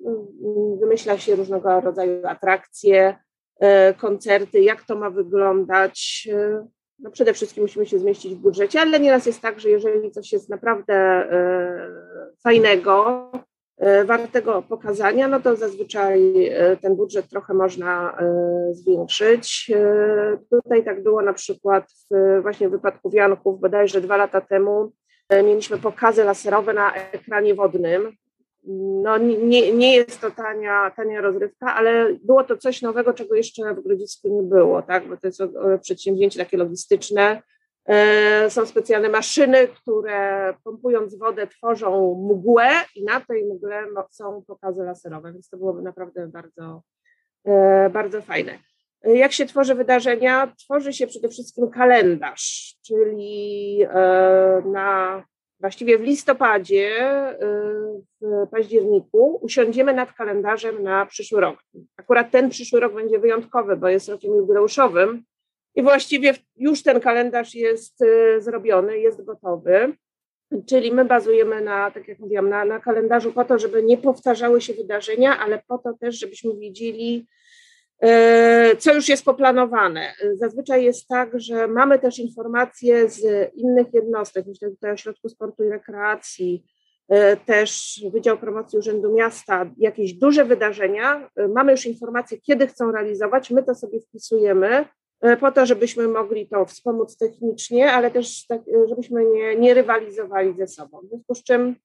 mm, 0.05 0.79
wymyśla 0.79 1.17
się 1.17 1.35
różnego 1.35 1.81
rodzaju 1.81 2.27
atrakcje, 2.27 3.15
koncerty, 3.97 4.61
jak 4.61 4.83
to 4.83 4.95
ma 4.95 5.09
wyglądać. 5.09 6.27
E, 6.33 6.67
no 6.99 7.11
przede 7.11 7.33
wszystkim 7.33 7.63
musimy 7.63 7.85
się 7.85 7.99
zmieścić 7.99 8.35
w 8.35 8.39
budżecie, 8.39 8.81
ale 8.81 8.99
nieraz 8.99 9.25
jest 9.25 9.41
tak, 9.41 9.59
że 9.59 9.69
jeżeli 9.69 10.11
coś 10.11 10.31
jest 10.31 10.49
naprawdę 10.49 10.93
e, 10.93 11.89
fajnego, 12.43 13.31
wartego 14.05 14.61
pokazania, 14.61 15.27
no 15.27 15.39
to 15.39 15.55
zazwyczaj 15.55 16.51
ten 16.81 16.95
budżet 16.95 17.29
trochę 17.29 17.53
można 17.53 18.17
zwiększyć. 18.71 19.71
Tutaj 20.49 20.85
tak 20.85 21.03
było 21.03 21.21
na 21.21 21.33
przykład 21.33 21.85
w, 22.11 22.41
właśnie 22.41 22.69
w 22.69 22.71
wypadku 22.71 23.09
Wianków 23.09 23.59
bodajże 23.59 24.01
dwa 24.01 24.17
lata 24.17 24.41
temu, 24.41 24.91
Mieliśmy 25.43 25.77
pokazy 25.77 26.23
laserowe 26.23 26.73
na 26.73 26.93
ekranie 26.93 27.55
wodnym. 27.55 28.15
No, 29.03 29.17
nie, 29.17 29.73
nie 29.73 29.95
jest 29.95 30.21
to 30.21 30.31
tania, 30.31 30.91
tania 30.95 31.21
rozrywka, 31.21 31.75
ale 31.75 32.13
było 32.23 32.43
to 32.43 32.57
coś 32.57 32.81
nowego, 32.81 33.13
czego 33.13 33.35
jeszcze 33.35 33.75
w 33.75 33.83
Grodzisku 33.83 34.27
nie 34.27 34.43
było, 34.43 34.81
tak? 34.81 35.07
bo 35.07 35.17
to 35.17 35.27
jest 35.27 35.41
przedsięwzięcie 35.81 36.39
takie 36.39 36.57
logistyczne. 36.57 37.41
E, 37.85 38.49
są 38.49 38.65
specjalne 38.65 39.09
maszyny, 39.09 39.67
które 39.67 40.53
pompując 40.63 41.15
wodę 41.15 41.47
tworzą 41.47 42.15
mgłę 42.31 42.69
i 42.95 43.03
na 43.03 43.21
tej 43.21 43.45
mgle 43.45 43.85
są 44.09 44.43
pokazy 44.47 44.83
laserowe, 44.83 45.33
więc 45.33 45.49
to 45.49 45.57
byłoby 45.57 45.81
naprawdę 45.81 46.27
bardzo, 46.27 46.81
e, 47.45 47.89
bardzo 47.89 48.21
fajne. 48.21 48.59
Jak 49.03 49.31
się 49.31 49.45
tworzy 49.45 49.75
wydarzenia? 49.75 50.53
Tworzy 50.65 50.93
się 50.93 51.07
przede 51.07 51.29
wszystkim 51.29 51.69
kalendarz, 51.69 52.75
czyli 52.85 53.79
e, 53.89 54.61
na 54.65 55.23
właściwie 55.61 55.97
w 55.97 56.01
listopadzie, 56.01 56.91
w 58.21 58.47
październiku 58.51 59.39
usiądziemy 59.41 59.93
nad 59.93 60.13
kalendarzem 60.13 60.83
na 60.83 61.05
przyszły 61.05 61.41
rok. 61.41 61.63
Akurat 61.97 62.31
ten 62.31 62.49
przyszły 62.49 62.79
rok 62.79 62.93
będzie 62.93 63.19
wyjątkowy, 63.19 63.77
bo 63.77 63.89
jest 63.89 64.09
rokiem 64.09 64.35
jubileuszowym 64.35 65.23
i 65.75 65.83
właściwie 65.83 66.33
już 66.55 66.83
ten 66.83 66.99
kalendarz 66.99 67.55
jest 67.55 68.03
zrobiony, 68.37 68.99
jest 68.99 69.25
gotowy. 69.25 69.93
Czyli 70.65 70.91
my 70.91 71.05
bazujemy 71.05 71.61
na, 71.61 71.91
tak 71.91 72.07
jak 72.07 72.19
mówiłam, 72.19 72.49
na, 72.49 72.65
na 72.65 72.79
kalendarzu 72.79 73.31
po 73.31 73.45
to, 73.45 73.59
żeby 73.59 73.83
nie 73.83 73.97
powtarzały 73.97 74.61
się 74.61 74.73
wydarzenia, 74.73 75.39
ale 75.39 75.61
po 75.67 75.77
to 75.77 75.93
też, 75.93 76.19
żebyśmy 76.19 76.57
wiedzieli, 76.57 77.27
co 78.79 78.93
już 78.93 79.09
jest 79.09 79.25
poplanowane. 79.25 80.13
Zazwyczaj 80.33 80.83
jest 80.83 81.07
tak, 81.07 81.39
że 81.39 81.67
mamy 81.67 81.99
też 81.99 82.19
informacje 82.19 83.09
z 83.09 83.51
innych 83.55 83.93
jednostek, 83.93 84.45
myślę 84.47 84.69
tutaj 84.69 84.91
o 84.91 84.93
Ośrodku 84.93 85.29
Sportu 85.29 85.63
i 85.63 85.69
Rekreacji, 85.69 86.63
e, 87.09 87.37
też 87.37 88.01
Wydział 88.11 88.37
Promocji 88.37 88.79
Urzędu 88.79 89.13
Miasta, 89.13 89.65
jakieś 89.77 90.13
duże 90.13 90.45
wydarzenia. 90.45 91.29
E, 91.35 91.47
mamy 91.47 91.71
już 91.71 91.85
informacje, 91.85 92.37
kiedy 92.37 92.67
chcą 92.67 92.91
realizować, 92.91 93.51
my 93.51 93.63
to 93.63 93.75
sobie 93.75 93.99
wpisujemy 93.99 94.85
po 95.39 95.51
to, 95.51 95.65
żebyśmy 95.65 96.07
mogli 96.07 96.47
to 96.47 96.65
wspomóc 96.65 97.17
technicznie, 97.17 97.91
ale 97.91 98.11
też 98.11 98.47
tak, 98.47 98.61
żebyśmy 98.89 99.25
nie, 99.25 99.55
nie 99.55 99.73
rywalizowali 99.73 100.53
ze 100.53 100.67
sobą. 100.67 101.01
W 101.03 101.09
związku 101.09 101.35
z 101.35 101.43
czym 101.43 101.75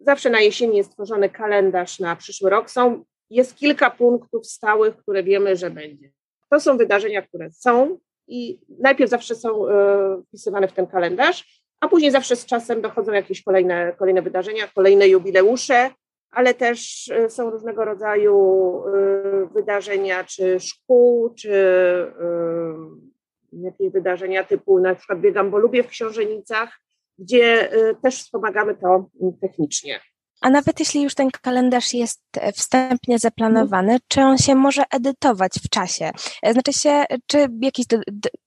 zawsze 0.00 0.30
na 0.30 0.40
jesieni 0.40 0.76
jest 0.76 0.92
tworzony 0.92 1.30
kalendarz 1.30 2.00
na 2.00 2.16
przyszły 2.16 2.50
rok. 2.50 2.70
Są 2.70 3.04
jest 3.34 3.56
kilka 3.56 3.90
punktów 3.90 4.46
stałych, 4.46 4.96
które 4.96 5.22
wiemy, 5.22 5.56
że 5.56 5.70
będzie. 5.70 6.10
To 6.50 6.60
są 6.60 6.76
wydarzenia, 6.76 7.22
które 7.22 7.50
są 7.50 7.98
i 8.28 8.58
najpierw 8.78 9.10
zawsze 9.10 9.34
są 9.34 9.68
e, 9.68 10.22
wpisywane 10.28 10.68
w 10.68 10.72
ten 10.72 10.86
kalendarz, 10.86 11.62
a 11.80 11.88
później 11.88 12.10
zawsze 12.10 12.36
z 12.36 12.46
czasem 12.46 12.80
dochodzą 12.80 13.12
jakieś 13.12 13.42
kolejne, 13.42 13.92
kolejne 13.98 14.22
wydarzenia, 14.22 14.68
kolejne 14.74 15.08
jubileusze, 15.08 15.90
ale 16.30 16.54
też 16.54 17.08
e, 17.08 17.30
są 17.30 17.50
różnego 17.50 17.84
rodzaju 17.84 18.36
e, 18.86 19.46
wydarzenia, 19.54 20.24
czy 20.24 20.60
szkół, 20.60 21.34
czy 21.34 21.52
jakieś 23.52 23.92
wydarzenia 23.92 24.44
typu 24.44 24.80
na 24.80 24.94
przykład 24.94 25.20
biegam, 25.20 25.50
bo 25.50 25.58
lubię 25.58 25.82
w 25.82 25.88
Książenicach, 25.88 26.80
gdzie 27.18 27.70
też 28.02 28.18
wspomagamy 28.18 28.74
to 28.74 29.06
technicznie. 29.40 30.00
A 30.44 30.50
nawet 30.50 30.80
jeśli 30.80 31.02
już 31.02 31.14
ten 31.14 31.30
kalendarz 31.30 31.94
jest 31.94 32.22
e, 32.36 32.52
wstępnie 32.52 33.18
zaplanowany, 33.18 33.98
czy 34.08 34.20
on 34.20 34.38
się 34.38 34.54
może 34.54 34.82
edytować 34.90 35.52
w 35.64 35.68
czasie? 35.68 36.10
E, 36.42 36.52
znaczy 36.52 36.72
się, 36.72 37.04
czy 37.26 37.48
jakieś 37.60 37.86
do, 37.86 37.98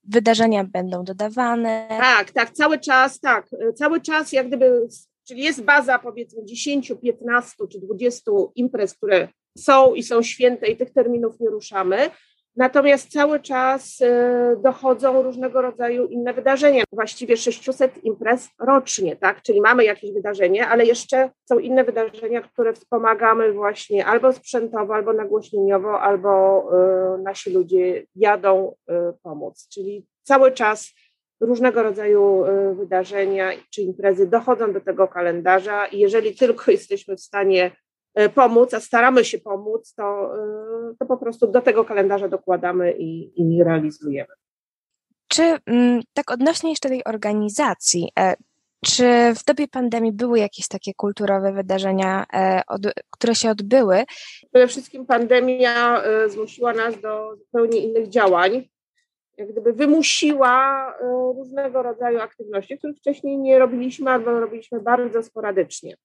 wydarzenia 0.03 0.63
będą 0.63 1.03
dodawane? 1.03 1.85
Tak, 1.89 2.31
tak, 2.31 2.51
cały 2.51 2.79
czas, 2.79 3.19
tak. 3.19 3.47
E, 3.69 3.73
cały 3.73 4.01
czas 4.01 4.31
jak 4.31 4.47
gdyby, 4.47 4.87
czyli 5.27 5.43
jest 5.43 5.63
baza 5.63 5.99
powiedzmy 5.99 6.45
10, 6.45 6.91
15 7.01 7.55
czy 7.71 7.79
20 7.79 8.31
imprez, 8.55 8.93
które 8.93 9.27
są 9.57 9.93
i 9.93 10.03
są 10.03 10.21
święte 10.21 10.67
i 10.67 10.77
tych 10.77 10.93
terminów 10.93 11.39
nie 11.39 11.49
ruszamy, 11.49 12.09
Natomiast 12.57 13.11
cały 13.11 13.39
czas 13.39 14.01
e, 14.01 14.55
dochodzą 14.63 15.23
różnego 15.23 15.61
rodzaju 15.61 16.07
inne 16.07 16.33
wydarzenia, 16.33 16.83
właściwie 16.91 17.37
600 17.37 18.03
imprez 18.03 18.49
rocznie, 18.59 19.15
tak? 19.15 19.41
Czyli 19.41 19.61
mamy 19.61 19.83
jakieś 19.83 20.13
wydarzenie, 20.13 20.67
ale 20.67 20.85
jeszcze 20.85 21.29
są 21.45 21.59
inne 21.59 21.83
wydarzenia, 21.83 22.41
które 22.41 22.73
wspomagamy 22.73 23.53
właśnie 23.53 24.05
albo 24.05 24.33
sprzętowo, 24.33 24.95
albo 24.95 25.13
nagłośnieniowo, 25.13 26.01
albo 26.01 26.63
e, 26.73 27.17
nasi 27.17 27.53
ludzie 27.53 28.05
jadą 28.15 28.75
e, 28.89 29.13
pomóc. 29.23 29.67
Czyli 29.73 30.05
cały 30.23 30.51
czas 30.51 30.93
różnego 31.39 31.83
rodzaju 31.83 32.43
wydarzenia 32.73 33.51
czy 33.69 33.81
imprezy 33.81 34.27
dochodzą 34.27 34.73
do 34.73 34.81
tego 34.81 35.07
kalendarza 35.07 35.85
i 35.85 35.99
jeżeli 35.99 36.35
tylko 36.35 36.71
jesteśmy 36.71 37.15
w 37.15 37.21
stanie 37.21 37.71
pomóc, 38.35 38.73
a 38.73 38.79
staramy 38.79 39.25
się 39.25 39.39
pomóc, 39.39 39.93
to, 39.93 40.35
e, 40.35 40.95
to 40.99 41.05
po 41.05 41.17
prostu 41.17 41.47
do 41.47 41.61
tego 41.61 41.85
kalendarza 41.85 42.27
dokładamy 42.27 42.93
i, 42.97 43.41
i 43.41 43.63
realizujemy. 43.63 44.33
Czy 45.27 45.43
mm, 45.65 46.01
tak 46.13 46.31
odnośnie 46.31 46.69
jeszcze 46.69 46.89
tej 46.89 47.03
organizacji, 47.03 48.11
e, 48.19 48.35
czy 48.85 49.03
w 49.35 49.43
dobie 49.45 49.67
pandemii 49.67 50.11
były 50.11 50.39
jakieś 50.39 50.67
takie 50.67 50.93
kulturowe 50.93 51.53
wydarzenia, 51.53 52.25
które 53.09 53.35
się 53.35 53.49
odbyły? 53.49 54.03
Przede 54.53 54.67
wszystkim 54.67 55.05
pandemia 55.05 56.01
zmusiła 56.27 56.73
nas 56.73 57.01
do 57.01 57.35
zupełnie 57.35 57.79
innych 57.79 58.09
działań. 58.09 58.69
Jak 59.37 59.51
gdyby 59.51 59.73
wymusiła 59.73 60.93
różnego 61.37 61.83
rodzaju 61.83 62.19
aktywności, 62.19 62.77
których 62.77 62.97
wcześniej 62.97 63.37
nie 63.37 63.59
robiliśmy 63.59 64.11
albo 64.11 64.39
robiliśmy 64.39 64.79
bardzo 64.81 65.23
sporadycznie. 65.23 65.97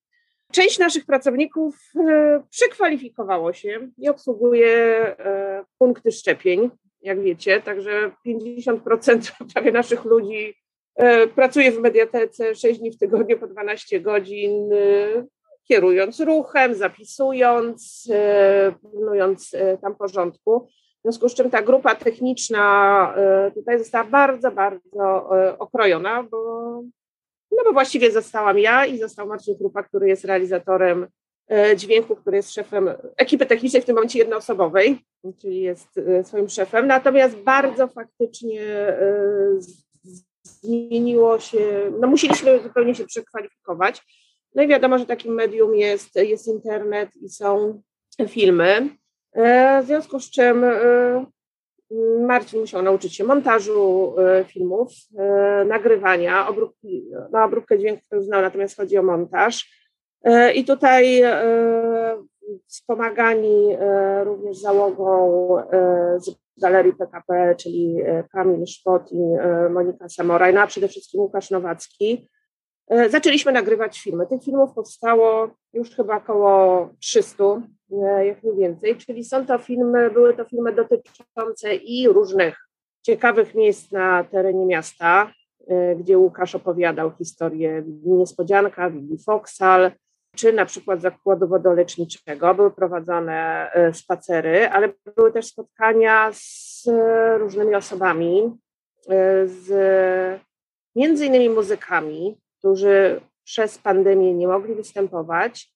Część 0.52 0.78
naszych 0.78 1.06
pracowników 1.06 1.76
e, 1.96 2.42
przekwalifikowało 2.50 3.52
się 3.52 3.88
i 3.98 4.08
obsługuje 4.08 4.68
e, 4.68 5.64
punkty 5.78 6.12
szczepień, 6.12 6.70
jak 7.02 7.22
wiecie, 7.22 7.60
także 7.60 8.10
50% 8.26 9.32
prawie 9.54 9.72
naszych 9.72 10.04
ludzi 10.04 10.54
e, 10.96 11.26
pracuje 11.26 11.72
w 11.72 11.80
mediatece 11.80 12.54
6 12.54 12.80
dni 12.80 12.90
w 12.90 12.98
tygodniu 12.98 13.38
po 13.38 13.46
12 13.46 14.00
godzin, 14.00 14.70
kierując 15.68 16.20
ruchem, 16.20 16.74
zapisując, 16.74 18.08
pilnując 18.92 19.56
tam 19.82 19.94
porządku. 19.94 20.68
W 20.98 21.02
związku 21.02 21.28
z 21.28 21.34
czym 21.34 21.50
ta 21.50 21.62
grupa 21.62 21.94
techniczna 21.94 23.14
tutaj 23.54 23.78
została 23.78 24.04
bardzo, 24.04 24.50
bardzo 24.50 25.28
okrojona, 25.58 26.22
bo 26.22 26.82
no 27.56 27.64
bo 27.64 27.72
właściwie 27.72 28.12
zostałam 28.12 28.58
ja 28.58 28.86
i 28.86 28.98
został 28.98 29.26
Marcin 29.26 29.58
Krupa, 29.58 29.82
który 29.82 30.08
jest 30.08 30.24
realizatorem 30.24 31.06
e, 31.50 31.76
dźwięku, 31.76 32.16
który 32.16 32.36
jest 32.36 32.54
szefem 32.54 32.90
ekipy 33.16 33.46
technicznej, 33.46 33.82
w 33.82 33.84
tym 33.84 33.94
momencie 33.94 34.18
jednoosobowej, 34.18 34.98
czyli 35.40 35.60
jest 35.60 35.98
e, 35.98 36.24
swoim 36.24 36.48
szefem. 36.48 36.86
Natomiast 36.86 37.36
bardzo 37.36 37.88
faktycznie 37.88 38.62
e, 38.70 39.18
zmieniło 40.42 41.40
się, 41.40 41.92
no 42.00 42.08
musieliśmy 42.08 42.62
zupełnie 42.62 42.94
się 42.94 43.04
przekwalifikować. 43.04 44.02
No 44.54 44.62
i 44.62 44.68
wiadomo, 44.68 44.98
że 44.98 45.06
takim 45.06 45.34
medium 45.34 45.74
jest, 45.74 46.16
jest 46.16 46.48
internet 46.48 47.16
i 47.16 47.28
są 47.28 47.82
filmy. 48.28 48.88
W 49.82 49.86
związku 49.86 50.20
z 50.20 50.30
czym 50.30 50.64
Marcin 52.20 52.60
musiał 52.60 52.82
nauczyć 52.82 53.16
się 53.16 53.24
montażu 53.24 54.14
e, 54.18 54.44
filmów, 54.44 54.92
e, 55.18 55.64
nagrywania, 55.64 56.48
obróbki, 56.48 57.06
no, 57.32 57.44
obróbkę 57.44 57.78
dźwięku 57.78 58.02
to 58.10 58.22
znał, 58.22 58.42
natomiast 58.42 58.76
chodzi 58.76 58.98
o 58.98 59.02
montaż. 59.02 59.82
E, 60.24 60.52
I 60.52 60.64
tutaj 60.64 61.22
wspomagani 62.66 63.76
również 64.24 64.58
załogą 64.58 65.56
z 66.16 66.30
Galerii 66.60 66.92
PKP, 66.92 67.54
czyli 67.58 67.96
Kamil 68.32 68.66
Szpot 68.66 69.12
i 69.12 69.18
Monika 69.70 70.08
Samoraj, 70.08 70.54
no 70.54 70.60
a 70.60 70.66
przede 70.66 70.88
wszystkim 70.88 71.20
Łukasz 71.20 71.50
Nowacki. 71.50 72.28
Zaczęliśmy 73.08 73.52
nagrywać 73.52 74.00
filmy. 74.00 74.26
Tych 74.26 74.42
filmów 74.42 74.74
powstało 74.74 75.50
już 75.72 75.90
chyba 75.90 76.16
około 76.16 76.88
300 77.00 77.44
E, 77.92 78.26
jak 78.26 78.42
nie 78.42 78.52
więcej, 78.52 78.96
czyli 78.96 79.24
są 79.24 79.46
to 79.46 79.58
filmy, 79.58 80.10
były 80.10 80.34
to 80.34 80.44
filmy 80.44 80.72
dotyczące 80.72 81.74
i 81.74 82.08
różnych 82.08 82.68
ciekawych 83.02 83.54
miejsc 83.54 83.90
na 83.92 84.24
terenie 84.24 84.66
miasta, 84.66 85.32
e, 85.68 85.96
gdzie 85.96 86.18
Łukasz 86.18 86.54
opowiadał 86.54 87.12
historię 87.18 87.82
Niespodzianka, 88.04 88.90
Willi 88.90 89.18
Foksal, 89.18 89.92
czy 90.36 90.52
na 90.52 90.66
przykład 90.66 91.00
zakładu 91.00 91.48
wodoleczniczego. 91.48 92.54
Były 92.54 92.70
prowadzone 92.70 93.70
e, 93.72 93.94
spacery, 93.94 94.68
ale 94.68 94.92
były 95.16 95.32
też 95.32 95.46
spotkania 95.46 96.30
z 96.32 96.84
różnymi 97.38 97.74
osobami, 97.74 98.58
z 99.44 99.68
między 100.96 101.26
innymi 101.26 101.48
muzykami, 101.48 102.41
którzy 102.62 103.20
przez 103.44 103.78
pandemię 103.78 104.34
nie 104.34 104.48
mogli 104.48 104.74
występować, 104.74 105.72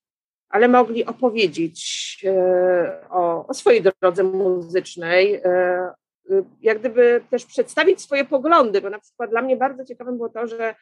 ale 0.48 0.68
mogli 0.68 1.04
opowiedzieć 1.04 1.80
e, 2.26 3.08
o, 3.10 3.46
o 3.46 3.54
swojej 3.54 3.82
drodze 3.82 4.22
muzycznej, 4.22 5.34
e, 5.34 5.44
e, 5.44 6.42
jak 6.62 6.78
gdyby 6.78 7.20
też 7.30 7.46
przedstawić 7.46 8.00
swoje 8.00 8.24
poglądy, 8.24 8.80
bo 8.80 8.90
na 8.90 8.98
przykład 8.98 9.30
dla 9.30 9.42
mnie 9.42 9.56
bardzo 9.56 9.84
ciekawym 9.84 10.16
było 10.16 10.28
to, 10.28 10.46
że 10.46 10.74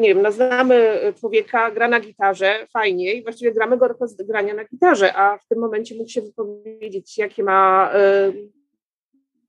nie 0.00 0.08
wiem, 0.08 0.22
no 0.22 0.32
znamy 0.32 1.00
człowieka, 1.20 1.70
gra 1.70 1.88
na 1.88 2.00
gitarze, 2.00 2.66
fajnie 2.72 3.14
i 3.14 3.22
właściwie 3.22 3.52
gramy 3.52 3.76
go 3.76 3.88
do 3.88 4.24
grania 4.24 4.54
na 4.54 4.64
gitarze, 4.64 5.16
a 5.16 5.38
w 5.38 5.46
tym 5.46 5.58
momencie 5.58 5.94
mógł 5.94 6.10
się 6.10 6.22
wypowiedzieć, 6.22 7.18
jakie 7.18 7.42
ma 7.42 7.92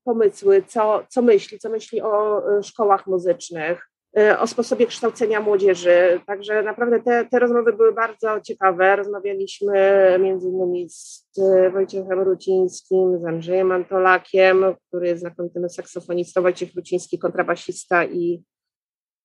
pomysły, 0.04 0.62
co, 0.66 1.04
co 1.08 1.22
myśli, 1.22 1.58
co 1.58 1.70
myśli 1.70 2.02
o 2.02 2.42
szkołach 2.62 3.06
muzycznych, 3.06 3.90
o 4.38 4.46
sposobie 4.46 4.86
kształcenia 4.86 5.40
młodzieży. 5.40 6.20
Także 6.26 6.62
naprawdę 6.62 7.00
te, 7.00 7.24
te 7.24 7.38
rozmowy 7.38 7.72
były 7.72 7.92
bardzo 7.92 8.40
ciekawe. 8.40 8.96
Rozmawialiśmy 8.96 10.16
między 10.20 10.48
innymi 10.48 10.90
z 10.90 11.24
Wojciechem 11.72 12.20
Rucińskim, 12.20 13.18
z 13.18 13.24
Andrzejem 13.24 13.72
Antolakiem, 13.72 14.64
który 14.88 15.06
jest 15.06 15.20
znakomitym 15.20 15.68
saksofonistą, 15.68 16.42
Wojciech 16.42 16.74
Ruciński, 16.74 17.18
kontrabasista 17.18 18.04
i 18.04 18.42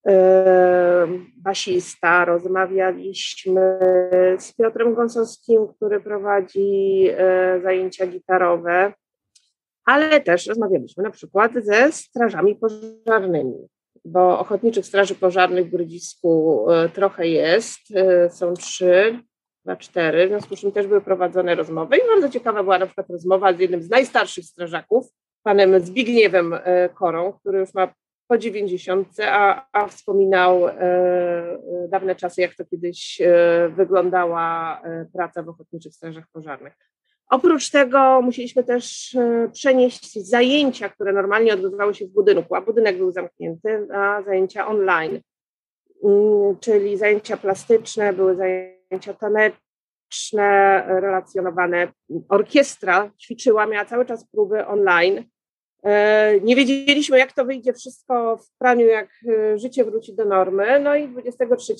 e, 0.08 1.08
basista. 1.38 2.26
Rozmawialiśmy 2.26 3.80
z 4.40 4.54
Piotrem 4.54 4.96
Gąsowskim, 4.96 5.68
który 5.68 6.00
prowadzi 6.00 7.10
zajęcia 7.64 8.08
gitarowe, 8.08 8.94
ale 9.86 10.22
też 10.22 10.48
rozmawialiśmy 10.48 11.04
na 11.04 11.12
przykład 11.12 11.52
ze 11.54 11.92
strażami 11.92 12.56
pożarnymi 12.56 13.68
bo 14.12 14.40
ochotniczych 14.40 14.86
straży 14.86 15.16
pożarnych 15.16 15.68
w 15.68 15.72
Grodzisku 15.72 16.66
e, 16.72 16.90
trochę 16.90 17.28
jest, 17.28 17.80
e, 17.96 18.30
są 18.30 18.54
trzy, 18.54 19.20
dwa, 19.66 19.76
cztery, 19.76 20.26
w 20.26 20.30
związku 20.30 20.56
z 20.56 20.60
czym 20.60 20.72
też 20.72 20.88
były 20.88 21.02
prowadzone 21.02 21.56
rozmowy 21.56 21.98
i 21.98 22.08
bardzo 22.08 22.30
ciekawa 22.30 22.64
była 22.64 22.80
na 22.80 22.86
przykład 22.86 23.10
rozmowa 23.10 23.54
z 23.54 23.60
jednym 23.60 23.84
z 23.84 23.90
najstarszych 23.90 24.46
strażaków, 24.46 25.08
panem 25.44 25.80
Zbigniewem 25.80 26.54
e, 26.54 26.90
Korą, 26.90 27.34
który 27.34 27.60
już 27.60 27.74
ma 27.74 27.94
po 28.28 28.38
90, 28.38 29.08
a, 29.28 29.66
a 29.72 29.88
wspominał 29.88 30.68
e, 30.68 31.60
dawne 31.90 32.16
czasy, 32.16 32.42
jak 32.42 32.56
to 32.56 32.66
kiedyś 32.66 33.22
e, 33.22 33.70
wyglądała 33.70 34.82
praca 35.14 35.44
w 35.44 35.50
ochotniczych 35.50 35.94
strażach 35.94 36.26
pożarnych. 36.34 36.74
Oprócz 37.30 37.70
tego 37.70 38.22
musieliśmy 38.22 38.64
też 38.64 39.16
e, 39.16 39.50
przenieść 39.54 40.28
zajęcia, 40.28 40.90
które 40.90 41.14
normalnie 41.14 41.54
odbywały 41.54 41.96
się 41.96 42.06
w 42.06 42.10
budynku, 42.10 42.56
a 42.56 42.62
budynek 42.62 42.98
był 42.98 43.12
zamknięty, 43.12 43.88
na 43.88 44.22
zajęcia 44.22 44.68
online, 44.68 45.22
mm, 46.04 46.58
czyli 46.60 46.98
zajęcia 46.98 47.38
plastyczne, 47.38 48.14
były 48.14 48.36
zajęcia 48.36 49.14
taneczne, 49.14 50.84
relacjonowane. 50.88 51.88
Orkiestra 52.30 53.12
ćwiczyła, 53.22 53.66
miała 53.66 53.86
cały 53.86 54.06
czas 54.06 54.28
próby 54.32 54.66
online. 54.66 55.24
E, 55.84 56.40
nie 56.42 56.56
wiedzieliśmy, 56.56 57.18
jak 57.18 57.34
to 57.34 57.46
wyjdzie 57.46 57.74
wszystko 57.74 58.38
w 58.38 58.58
praniu, 58.58 58.86
jak 58.86 59.10
e, 59.30 59.58
życie 59.58 59.86
wróci 59.86 60.16
do 60.16 60.26
normy. 60.26 60.80
No 60.80 60.96
i 60.96 61.08
23 61.08 61.76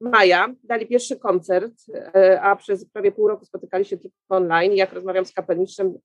maja 0.00 0.54
dali 0.64 0.86
pierwszy 0.86 1.16
koncert, 1.16 1.72
e, 1.94 2.40
a 2.40 2.56
przez 2.56 2.84
prawie 2.84 3.12
pół 3.12 3.28
roku 3.28 3.44
spotykali 3.44 3.84
się 3.84 3.96
tylko 3.96 4.16
online. 4.28 4.72
Jak 4.74 4.92
rozmawiam 4.92 5.24
z 5.24 5.32
kapelmistrzem 5.32 5.98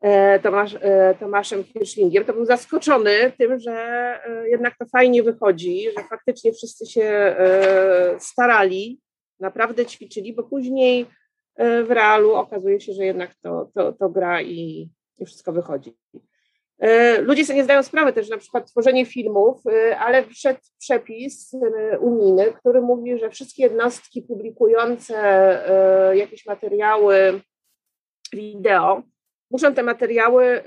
e, 0.00 0.40
Tomasz, 0.40 0.76
e, 0.80 1.14
Tomaszem 1.20 1.64
Hirschlingiem, 1.64 2.24
to 2.24 2.32
był 2.32 2.44
zaskoczony 2.44 3.32
tym, 3.38 3.58
że 3.58 4.18
jednak 4.46 4.78
to 4.78 4.86
fajnie 4.86 5.22
wychodzi, 5.22 5.84
że 5.98 6.04
faktycznie 6.04 6.52
wszyscy 6.52 6.86
się 6.86 7.36
starali, 8.18 9.00
naprawdę 9.40 9.86
ćwiczyli, 9.86 10.34
bo 10.34 10.42
później 10.42 11.06
w 11.58 11.86
realu 11.88 12.34
okazuje 12.34 12.80
się, 12.80 12.92
że 12.92 13.04
jednak 13.04 13.34
to, 13.34 13.70
to, 13.74 13.92
to 13.92 14.08
gra 14.08 14.42
i, 14.42 14.88
i 15.18 15.26
wszystko 15.26 15.52
wychodzi. 15.52 15.96
E, 16.78 17.20
ludzie 17.20 17.44
sobie 17.44 17.56
nie 17.56 17.64
zdają 17.64 17.82
sprawy 17.82 18.12
też, 18.12 18.28
na 18.28 18.38
przykład 18.38 18.70
tworzenie 18.70 19.06
filmów, 19.06 19.66
e, 19.66 19.98
ale 19.98 20.24
wszedł 20.24 20.60
przepis 20.78 21.54
e, 21.54 21.98
unijny, 21.98 22.52
który 22.52 22.80
mówi, 22.80 23.18
że 23.18 23.30
wszystkie 23.30 23.62
jednostki 23.62 24.22
publikujące 24.22 25.14
jakieś 26.14 26.46
materiały 26.46 27.40
wideo 28.32 29.02
muszą 29.50 29.74
te 29.74 29.82
materiały 29.82 30.62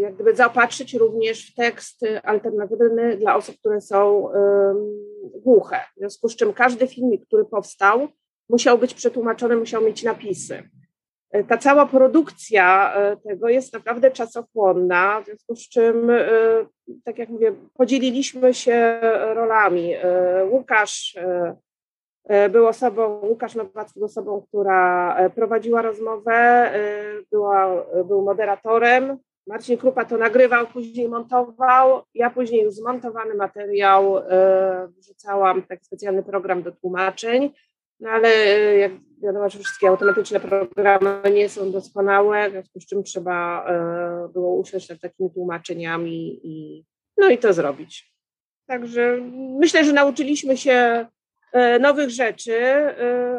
jak 0.00 0.14
gdyby 0.14 0.34
zaopatrzyć 0.34 0.94
również 0.94 1.50
w 1.50 1.54
tekst 1.54 2.00
alternatywny 2.22 3.16
dla 3.16 3.36
osób, 3.36 3.56
które 3.58 3.80
są 3.80 4.28
głuche. 5.34 5.80
W 5.96 5.98
związku 5.98 6.28
z 6.28 6.36
czym 6.36 6.52
każdy 6.52 6.86
filmik, 6.86 7.26
który 7.26 7.44
powstał, 7.44 8.08
musiał 8.48 8.78
być 8.78 8.94
przetłumaczony, 8.94 9.56
musiał 9.56 9.82
mieć 9.82 10.02
napisy 10.02 10.62
ta 11.42 11.58
cała 11.58 11.86
produkcja 11.86 12.94
e, 12.94 13.16
tego 13.16 13.48
jest 13.48 13.72
naprawdę 13.72 14.10
czasochłonna, 14.10 15.20
w 15.20 15.24
związku 15.24 15.56
z 15.56 15.68
czym, 15.68 16.10
e, 16.10 16.24
tak 17.04 17.18
jak 17.18 17.28
mówię, 17.28 17.52
podzieliliśmy 17.74 18.54
się 18.54 18.98
rolami. 19.34 19.94
E, 19.94 20.44
Łukasz 20.50 21.16
był 22.50 22.66
osobą, 22.66 23.20
Łukasz 23.22 23.54
Nowacki 23.54 24.00
był 24.00 24.06
osobą, 24.06 24.44
która 24.48 25.16
prowadziła 25.34 25.82
rozmowę, 25.82 26.70
była, 27.30 27.84
był 28.04 28.22
moderatorem. 28.22 29.18
Marcin 29.46 29.78
Krupa 29.78 30.04
to 30.04 30.16
nagrywał, 30.16 30.66
później 30.66 31.08
montował. 31.08 32.02
Ja 32.14 32.30
później 32.30 32.62
już 32.62 32.74
zmontowany 32.74 33.34
materiał 33.34 34.22
wrzucałam 34.98 35.62
taki 35.62 35.84
specjalny 35.84 36.22
program 36.22 36.62
do 36.62 36.72
tłumaczeń. 36.72 37.50
No 38.00 38.10
ale 38.10 38.28
e, 38.28 38.78
jak 38.78 38.92
wiadomo, 39.22 39.48
że 39.48 39.58
wszystkie 39.58 39.88
automatyczne 39.88 40.40
programy 40.40 41.20
nie 41.34 41.48
są 41.48 41.72
doskonałe, 41.72 42.48
w 42.48 42.52
związku 42.52 42.80
z 42.80 42.86
czym 42.86 43.04
trzeba 43.04 43.66
e, 43.66 44.28
było 44.32 44.54
usiąść 44.54 44.88
nad 44.88 45.00
takimi 45.00 45.30
tłumaczeniami 45.30 46.40
i, 46.42 46.84
no 47.16 47.30
i 47.30 47.38
to 47.38 47.52
zrobić. 47.52 48.14
Także 48.66 49.18
myślę, 49.58 49.84
że 49.84 49.92
nauczyliśmy 49.92 50.56
się 50.56 51.06
e, 51.52 51.78
nowych 51.78 52.10
rzeczy. 52.10 52.54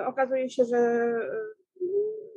Okazuje 0.06 0.50
się, 0.50 0.66
że 0.66 1.14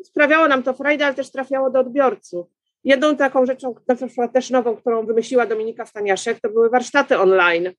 sprawiało 0.04 0.48
nam 0.48 0.62
to 0.62 0.74
frajdę, 0.74 1.06
ale 1.06 1.14
też 1.14 1.30
trafiało 1.30 1.70
do 1.70 1.80
odbiorców. 1.80 2.46
Jedną 2.84 3.16
taką 3.16 3.46
rzeczą, 3.46 3.74
na 3.88 3.94
przykład 3.94 4.32
też 4.32 4.50
nową, 4.50 4.76
którą 4.76 5.06
wymyśliła 5.06 5.46
Dominika 5.46 5.86
Staniaszek, 5.86 6.40
to 6.40 6.48
były 6.48 6.70
warsztaty 6.70 7.18
online 7.18 7.72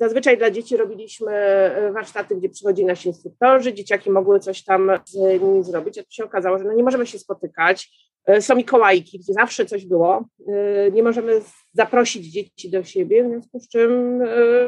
Zazwyczaj 0.00 0.38
dla 0.38 0.50
dzieci 0.50 0.76
robiliśmy 0.76 1.32
e, 1.32 1.92
warsztaty, 1.92 2.36
gdzie 2.36 2.48
przychodzili 2.48 2.86
nasi 2.86 3.08
instruktorzy, 3.08 3.74
dzieciaki 3.74 4.10
mogły 4.10 4.40
coś 4.40 4.64
tam 4.64 4.90
z 5.04 5.14
nimi 5.14 5.64
zrobić, 5.64 5.98
a 5.98 6.02
tu 6.02 6.10
się 6.10 6.24
okazało, 6.24 6.58
że 6.58 6.64
no 6.64 6.72
nie 6.72 6.82
możemy 6.82 7.06
się 7.06 7.18
spotykać. 7.18 7.90
E, 8.26 8.42
są 8.42 8.54
Mikołajki, 8.54 9.18
gdzie 9.18 9.32
zawsze 9.32 9.66
coś 9.66 9.86
było. 9.86 10.24
E, 10.48 10.90
nie 10.90 11.02
możemy 11.02 11.40
zaprosić 11.72 12.26
dzieci 12.26 12.70
do 12.70 12.84
siebie, 12.84 13.24
w 13.24 13.28
związku 13.28 13.60
z 13.60 13.68
czym 13.68 14.18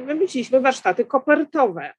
wymyśliliśmy 0.06 0.60
warsztaty 0.60 1.04
kopertowe. 1.04 1.90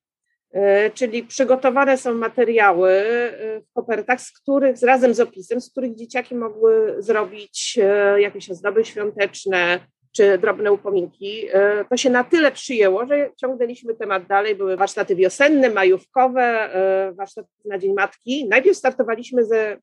Czyli 0.94 1.24
przygotowane 1.24 1.98
są 1.98 2.14
materiały 2.14 3.04
w 3.40 3.74
kopertach, 3.74 4.22
z 4.22 4.32
których, 4.32 4.82
razem 4.82 5.14
z 5.14 5.20
opisem, 5.20 5.62
z 5.62 5.72
których 5.72 5.96
dzieciaki 5.96 6.36
mogły 6.36 6.96
zrobić 7.00 7.80
jakieś 8.18 8.50
ozdoby 8.50 8.86
świąteczne, 8.86 9.80
czy 10.14 10.38
drobne 10.38 10.72
upominki. 10.72 11.48
E, 11.54 11.86
to 11.86 11.98
się 11.98 12.10
na 12.10 12.24
tyle 12.24 12.52
przyjęło, 12.52 13.06
że 13.06 13.32
ciągnęliśmy 13.38 13.96
temat 13.96 14.28
dalej. 14.28 14.56
Były 14.56 14.78
warsztaty 14.78 15.16
wiosenne, 15.16 15.70
majówkowe, 15.70 16.42
e, 16.42 17.14
warsztaty 17.14 17.50
na 17.66 17.78
Dzień 17.78 17.94
Matki. 17.94 18.48
Najpierw 18.50 18.78
startowaliśmy 18.78 19.46
ze 19.46 19.78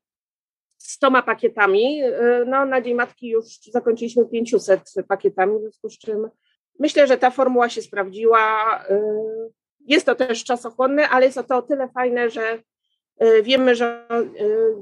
stoma 0.77 1.21
pakietami. 1.21 2.03
E, 2.03 2.11
no, 2.47 2.65
na 2.65 2.81
Dzień 2.81 2.93
Matki 2.93 3.29
już 3.29 3.45
zakończyliśmy 3.71 4.25
500 4.25 4.93
pakietami, 5.07 5.57
w 5.57 5.61
związku 5.61 5.89
z 5.89 5.97
czym 5.97 6.29
myślę, 6.79 7.07
że 7.07 7.17
ta 7.17 7.31
formuła 7.31 7.69
się 7.69 7.81
sprawdziła. 7.81 8.83
Jest 9.79 10.05
to 10.05 10.15
też 10.15 10.43
czasochłonne, 10.43 11.09
ale 11.09 11.25
jest 11.25 11.39
to 11.47 11.57
o 11.57 11.61
tyle 11.61 11.89
fajne, 11.89 12.29
że 12.29 12.59
wiemy, 13.43 13.75
że 13.75 13.85
e, 14.09 14.25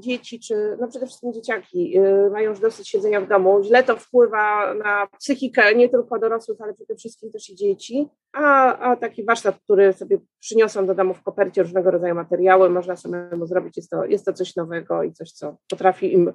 dzieci, 0.00 0.40
czy 0.40 0.76
no 0.80 0.88
przede 0.88 1.06
wszystkim 1.06 1.32
dzieciaki 1.32 1.96
e, 1.96 2.30
mają 2.30 2.50
już 2.50 2.60
dosyć 2.60 2.88
siedzenia 2.88 3.20
w 3.20 3.28
domu. 3.28 3.62
Źle 3.62 3.82
to 3.82 3.96
wpływa 3.96 4.74
na 4.74 5.06
psychikę 5.18 5.74
nie 5.74 5.88
tylko 5.88 6.18
dorosłych, 6.18 6.60
ale 6.60 6.74
przede 6.74 6.96
wszystkim 6.96 7.32
też 7.32 7.50
i 7.50 7.56
dzieci. 7.56 8.08
A, 8.32 8.76
a 8.78 8.96
taki 8.96 9.24
warsztat, 9.24 9.58
który 9.64 9.92
sobie 9.92 10.18
przyniosą 10.38 10.86
do 10.86 10.94
domu 10.94 11.14
w 11.14 11.22
kopercie 11.22 11.62
różnego 11.62 11.90
rodzaju 11.90 12.14
materiały, 12.14 12.70
można 12.70 12.96
samemu 12.96 13.46
zrobić. 13.46 13.76
Jest 13.76 13.90
to, 13.90 14.04
jest 14.04 14.24
to 14.24 14.32
coś 14.32 14.56
nowego 14.56 15.02
i 15.02 15.12
coś, 15.12 15.32
co 15.32 15.56
potrafi 15.68 16.12
im, 16.12 16.32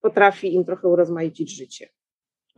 potrafi 0.00 0.54
im 0.54 0.64
trochę 0.64 0.88
urozmaicić 0.88 1.56
życie. 1.56 1.88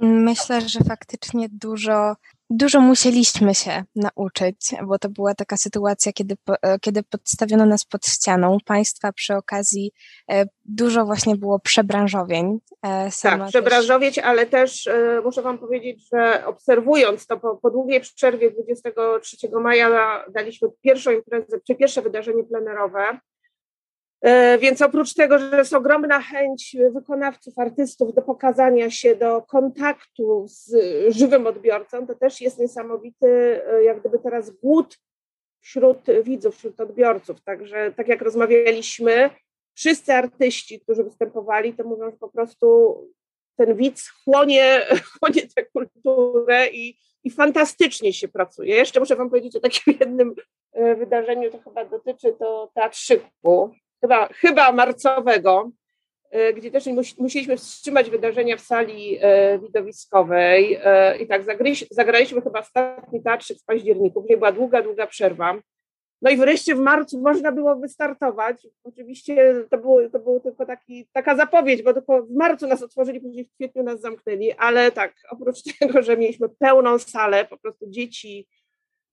Myślę, 0.00 0.60
że 0.60 0.80
faktycznie 0.88 1.48
dużo, 1.52 2.14
dużo 2.50 2.80
musieliśmy 2.80 3.54
się 3.54 3.84
nauczyć, 3.96 4.74
bo 4.84 4.98
to 4.98 5.08
była 5.08 5.34
taka 5.34 5.56
sytuacja, 5.56 6.12
kiedy, 6.12 6.36
e, 6.62 6.78
kiedy 6.78 7.02
podstawiono 7.02 7.66
nas 7.66 7.84
pod 7.84 8.06
ścianą. 8.06 8.58
Państwa 8.64 9.12
przy 9.12 9.36
okazji 9.36 9.92
e, 10.30 10.44
dużo 10.64 11.04
właśnie 11.04 11.36
było 11.36 11.58
przebranżowień. 11.58 12.58
E, 12.82 13.10
sama 13.10 13.38
tak, 13.38 13.48
przebranżowieć, 13.48 14.14
też... 14.14 14.24
ale 14.24 14.46
też 14.46 14.88
muszę 15.24 15.42
Wam 15.42 15.58
powiedzieć, 15.58 16.08
że 16.12 16.46
obserwując 16.46 17.26
to 17.26 17.36
po, 17.36 17.56
po 17.56 17.70
długiej 17.70 18.00
przerwie 18.00 18.50
23 18.50 19.36
maja 19.62 20.24
daliśmy 20.34 20.68
pierwszą 20.82 21.10
imprezę, 21.10 21.60
czy 21.66 21.74
pierwsze 21.74 22.02
wydarzenie 22.02 22.44
plenerowe 22.44 23.20
więc 24.58 24.82
oprócz 24.82 25.14
tego, 25.14 25.38
że 25.38 25.56
jest 25.56 25.72
ogromna 25.72 26.20
chęć 26.20 26.76
wykonawców, 26.92 27.58
artystów 27.58 28.14
do 28.14 28.22
pokazania 28.22 28.90
się, 28.90 29.16
do 29.16 29.42
kontaktu 29.42 30.46
z 30.48 30.74
żywym 31.16 31.46
odbiorcą, 31.46 32.06
to 32.06 32.14
też 32.14 32.40
jest 32.40 32.58
niesamowity, 32.58 33.62
e, 33.66 33.84
jak 33.84 34.00
gdyby 34.00 34.18
teraz 34.18 34.50
głód 34.50 34.98
wśród 35.60 35.98
widzów, 36.24 36.56
wśród 36.56 36.80
odbiorców. 36.80 37.42
Także 37.42 37.92
tak 37.96 38.08
jak 38.08 38.22
rozmawialiśmy, 38.22 39.30
wszyscy 39.74 40.12
artyści, 40.12 40.80
którzy 40.80 41.04
występowali, 41.04 41.74
to 41.74 41.84
mówią, 41.84 42.10
że 42.10 42.16
po 42.16 42.28
prostu 42.28 42.96
ten 43.56 43.76
widz 43.76 44.08
chłonie, 44.24 44.86
chłonie 45.18 45.42
tę 45.54 45.64
kulturę 45.64 46.68
i, 46.68 46.98
i 47.24 47.30
fantastycznie 47.30 48.12
się 48.12 48.28
pracuje. 48.28 48.76
Jeszcze 48.76 49.00
muszę 49.00 49.16
Wam 49.16 49.30
powiedzieć 49.30 49.56
o 49.56 49.60
takim 49.60 49.94
jednym 50.00 50.34
e, 50.72 50.94
wydarzeniu, 50.94 51.50
to 51.50 51.58
chyba 51.58 51.84
dotyczy 51.84 52.32
to 52.38 52.70
teatrzyku, 52.74 53.70
chyba, 54.00 54.28
chyba 54.28 54.72
marcowego, 54.72 55.70
e, 56.30 56.52
gdzie 56.52 56.70
też 56.70 56.86
musieliśmy 57.18 57.56
wstrzymać 57.56 58.10
wydarzenia 58.10 58.56
w 58.56 58.60
sali 58.60 59.18
e, 59.20 59.58
widowiskowej 59.58 60.78
i 61.20 61.26
tak 61.26 61.42
zagraliśmy 61.90 62.40
chyba 62.40 62.60
ostatni 62.60 63.22
teatrzyk 63.22 63.58
w 63.58 63.64
październiku, 63.64 64.22
gdzie 64.22 64.36
była 64.36 64.52
długa, 64.52 64.82
długa 64.82 65.06
przerwa. 65.06 65.60
No 66.22 66.30
i 66.30 66.36
wreszcie 66.36 66.74
w 66.74 66.78
marcu 66.80 67.20
można 67.20 67.52
było 67.52 67.76
wystartować. 67.76 68.66
Oczywiście 68.84 69.54
to 69.70 69.78
było, 69.78 70.10
to 70.10 70.40
tylko 70.42 70.66
taki, 70.66 71.08
taka 71.12 71.36
zapowiedź, 71.36 71.82
bo 71.82 71.94
tylko 71.94 72.22
w 72.22 72.30
marcu 72.30 72.66
nas 72.66 72.82
otworzyli, 72.82 73.20
później 73.20 73.44
w 73.44 73.54
kwietniu 73.54 73.82
nas 73.82 74.00
zamknęli, 74.00 74.52
ale 74.52 74.90
tak, 74.90 75.14
oprócz 75.30 75.62
tego, 75.78 76.02
że 76.02 76.16
mieliśmy 76.16 76.48
pełną 76.48 76.98
salę, 76.98 77.44
po 77.44 77.58
prostu 77.58 77.86
dzieci, 77.88 78.46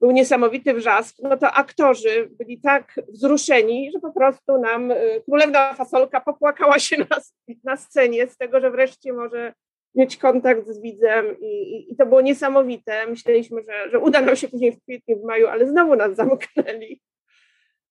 był 0.02 0.12
niesamowity 0.12 0.74
wrzask, 0.74 1.16
no 1.24 1.38
to 1.38 1.52
aktorzy 1.52 2.30
byli 2.32 2.62
tak 2.62 3.00
wzruszeni, 3.08 3.92
że 3.94 4.00
po 4.00 4.12
prostu 4.12 4.58
nam 4.58 4.92
y, 4.92 5.22
królewna 5.26 5.74
fasolka 5.74 6.22
popłakała 6.22 6.80
się 6.80 6.98
na, 6.98 7.18
na 7.64 7.78
scenie 7.78 8.28
z 8.28 8.38
tego, 8.38 8.60
że 8.60 8.72
wreszcie 8.72 9.14
może 9.14 9.54
mieć 9.96 10.18
kontakt 10.18 10.68
z 10.68 10.82
widzem 10.82 11.40
i, 11.40 11.46
i, 11.46 11.94
i, 11.94 11.96
to 11.96 12.06
było 12.06 12.22
niesamowite. 12.22 13.08
Myśleliśmy, 13.08 13.62
że, 13.64 13.90
że 13.92 14.00
uda 14.00 14.22
nam 14.22 14.36
się 14.36 14.48
później 14.48 14.72
w 14.72 14.82
kwietniu, 14.82 15.20
w 15.20 15.24
maju, 15.24 15.48
ale 15.48 15.68
znowu 15.68 15.96
nas 15.96 16.16
zamknęli. 16.16 17.02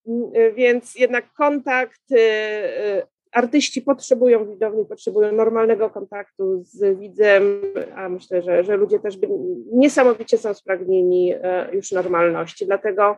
Mm, 0.07 0.55
więc 0.55 0.95
jednak 0.95 1.33
kontakt, 1.33 2.11
y, 2.11 2.17
y, 2.17 3.03
artyści 3.31 3.81
potrzebują 3.81 4.49
widowni, 4.49 4.85
potrzebują 4.85 5.31
normalnego 5.31 5.89
kontaktu 5.89 6.63
z 6.63 6.99
widzem, 6.99 7.61
a 7.95 8.09
myślę, 8.09 8.41
że, 8.41 8.63
że 8.63 8.77
ludzie 8.77 8.99
też 8.99 9.17
by, 9.17 9.27
niesamowicie 9.71 10.37
są 10.37 10.53
spragnieni 10.53 11.33
y, 11.33 11.39
już 11.75 11.91
normalności. 11.91 12.65
Dlatego 12.65 13.17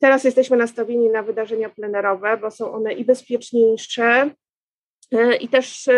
teraz 0.00 0.24
jesteśmy 0.24 0.56
nastawieni 0.56 1.08
na 1.08 1.22
wydarzenia 1.22 1.70
plenerowe, 1.70 2.36
bo 2.36 2.50
są 2.50 2.72
one 2.72 2.92
i 2.92 3.04
bezpieczniejsze, 3.04 4.30
E, 5.12 5.36
i 5.36 5.48
też 5.48 5.88
e, 5.88 5.92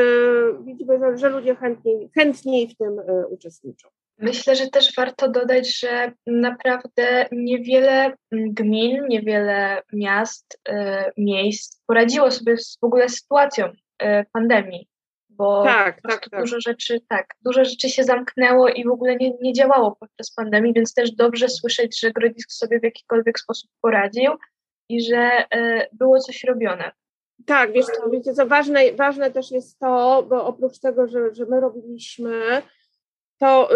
widzimy, 0.65 1.19
że 1.19 1.29
ludzie 1.29 1.55
chętniej, 1.55 2.11
chętniej 2.15 2.69
w 2.69 2.77
tym 2.77 2.99
e, 2.99 3.27
uczestniczą. 3.27 3.89
Myślę, 4.19 4.57
że 4.57 4.67
też 4.67 4.95
warto 4.97 5.29
dodać, 5.29 5.79
że 5.81 6.13
naprawdę 6.27 7.27
niewiele 7.33 8.15
gmin, 8.33 9.07
niewiele 9.09 9.83
miast, 9.93 10.61
miejsc 11.17 11.83
poradziło 11.87 12.31
sobie 12.31 12.57
w 12.83 12.85
ogóle 12.85 13.09
z 13.09 13.21
sytuacją 13.21 13.73
pandemii, 14.33 14.89
bo 15.29 15.65
tak, 15.65 16.01
tak, 16.03 16.29
tak. 16.29 16.41
dużo 16.41 16.61
rzeczy, 16.61 17.01
tak, 17.09 17.27
dużo 17.45 17.65
rzeczy 17.65 17.89
się 17.91 18.05
zamknęło 18.05 18.69
i 18.69 18.85
w 18.85 18.91
ogóle 18.91 19.17
nie, 19.17 19.33
nie 19.41 19.53
działało 19.53 19.97
podczas 20.01 20.35
pandemii, 20.35 20.73
więc 20.75 20.95
też 20.95 21.11
dobrze 21.11 21.49
słyszeć, 21.49 22.01
że 22.01 22.11
Grodzisk 22.11 22.53
sobie 22.53 22.81
w 22.81 22.85
jakikolwiek 22.85 23.39
sposób 23.39 23.71
poradził 23.81 24.33
i 24.89 25.03
że 25.03 25.31
było 25.93 26.21
coś 26.21 26.45
robione. 26.45 26.91
Tak, 27.47 27.73
wiesz, 27.73 27.87
wiecie 28.13 28.33
co, 28.33 28.47
ważne, 28.47 28.93
ważne 28.93 29.31
też 29.31 29.51
jest 29.51 29.79
to, 29.79 30.27
bo 30.29 30.45
oprócz 30.45 30.79
tego, 30.79 31.09
że, 31.09 31.35
że 31.35 31.47
my 31.47 31.61
robiliśmy, 31.61 32.63
to 33.39 33.69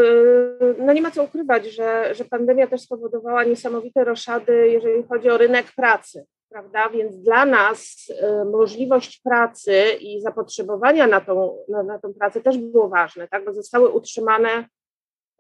yy, 0.61 0.75
no 0.79 0.93
nie 0.93 1.03
ma 1.03 1.11
co 1.11 1.23
ukrywać, 1.25 1.67
że, 1.67 2.15
że 2.15 2.25
pandemia 2.25 2.67
też 2.67 2.81
spowodowała 2.81 3.45
niesamowite 3.45 4.05
roszady, 4.05 4.69
jeżeli 4.69 5.03
chodzi 5.03 5.31
o 5.31 5.39
rynek 5.39 5.67
pracy, 5.77 6.27
prawda? 6.49 6.89
Więc 6.89 7.17
dla 7.17 7.45
nas 7.47 8.09
yy, 8.09 8.45
możliwość 8.45 9.21
pracy 9.25 9.83
i 10.01 10.21
zapotrzebowania 10.21 11.07
na 11.07 11.21
tą, 11.21 11.57
na, 11.69 11.83
na 11.83 11.99
tą 11.99 12.15
pracę 12.15 12.41
też 12.41 12.59
było 12.59 12.89
ważne, 12.89 13.29
tak? 13.29 13.45
Bo 13.45 13.53
zostały 13.53 13.89
utrzymane 13.89 14.65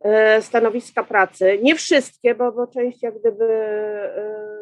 E, 0.05 0.43
stanowiska 0.43 1.05
pracy. 1.05 1.59
Nie 1.63 1.75
wszystkie, 1.75 2.35
bo, 2.35 2.53
bo 2.53 2.67
część 2.67 3.03
jak 3.03 3.19
gdyby 3.19 3.47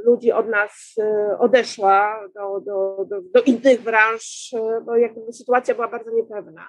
ludzi 0.05 0.33
od 0.33 0.49
nas 0.49 0.94
odeszła 1.38 2.29
do, 2.35 2.61
do, 2.61 3.05
do, 3.05 3.20
do 3.35 3.42
innych 3.42 3.83
branż, 3.83 4.55
bo 4.85 4.96
jak 4.96 5.12
sytuacja 5.33 5.75
była 5.75 5.88
bardzo 5.88 6.11
niepewna. 6.11 6.68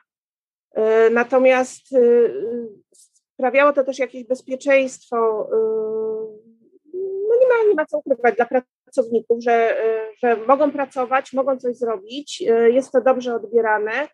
Natomiast 1.12 1.82
sprawiało 3.34 3.74
to 3.74 3.84
też 3.84 4.00
jakieś 4.00 4.24
bezpieczeństwo, 4.24 5.48
no 7.30 7.36
nie 7.42 7.48
ma, 7.48 7.70
nie 7.70 7.76
ma 7.76 7.86
co 7.86 7.98
ukrywać 7.98 8.36
dla 8.36 8.46
pracowników, 8.86 9.44
że, 9.44 9.78
że 10.24 10.38
mogą 10.48 10.72
pracować, 10.72 11.34
mogą 11.34 11.58
coś 11.58 11.78
zrobić, 11.78 12.42
jest 12.72 12.92
to 12.92 13.02
dobrze 13.02 13.36
odbierane 13.36 14.08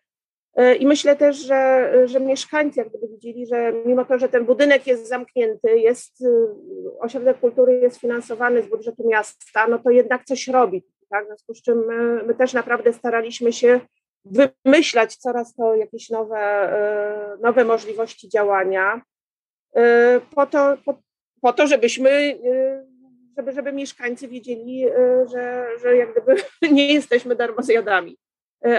E, 0.58 0.74
I 0.74 0.86
myślę 0.86 1.16
też, 1.16 1.36
że, 1.36 1.92
że 2.04 2.20
mieszkańcy 2.20 2.80
jak 2.80 2.88
gdyby 2.88 3.08
widzieli, 3.08 3.46
że 3.46 3.72
mimo 3.86 4.04
to, 4.04 4.18
że 4.18 4.28
ten 4.28 4.44
budynek 4.44 4.86
jest 4.86 5.08
zamknięty, 5.08 5.78
jest, 5.78 6.24
ośrodek 7.00 7.40
kultury 7.40 7.80
jest 7.80 8.00
finansowany 8.00 8.62
z 8.62 8.68
budżetu 8.68 9.08
miasta, 9.08 9.66
no 9.68 9.78
to 9.78 9.90
jednak 9.90 10.24
coś 10.24 10.48
robi. 10.48 10.84
Tak? 11.10 11.24
W 11.24 11.26
związku 11.26 11.54
z 11.54 11.62
czym 11.62 11.86
my, 11.86 12.22
my 12.22 12.34
też 12.34 12.52
naprawdę 12.52 12.92
staraliśmy 12.92 13.52
się 13.52 13.80
wymyślać 14.30 15.16
coraz 15.16 15.54
to 15.54 15.74
jakieś 15.74 16.10
nowe, 16.10 16.38
e, 16.38 17.36
nowe 17.40 17.64
możliwości 17.64 18.28
działania 18.28 19.02
e, 19.76 20.20
po 20.34 20.46
to, 20.46 20.76
po, 20.84 21.02
po 21.40 21.52
to 21.52 21.66
żebyśmy 21.66 22.38
żeby, 23.36 23.52
żeby 23.52 23.72
mieszkańcy 23.72 24.28
wiedzieli, 24.28 24.84
że, 25.32 25.66
że 25.82 25.96
jak 25.96 26.12
gdyby 26.12 26.36
nie 26.76 26.92
jesteśmy 26.92 27.36
darmozjadami. 27.36 28.18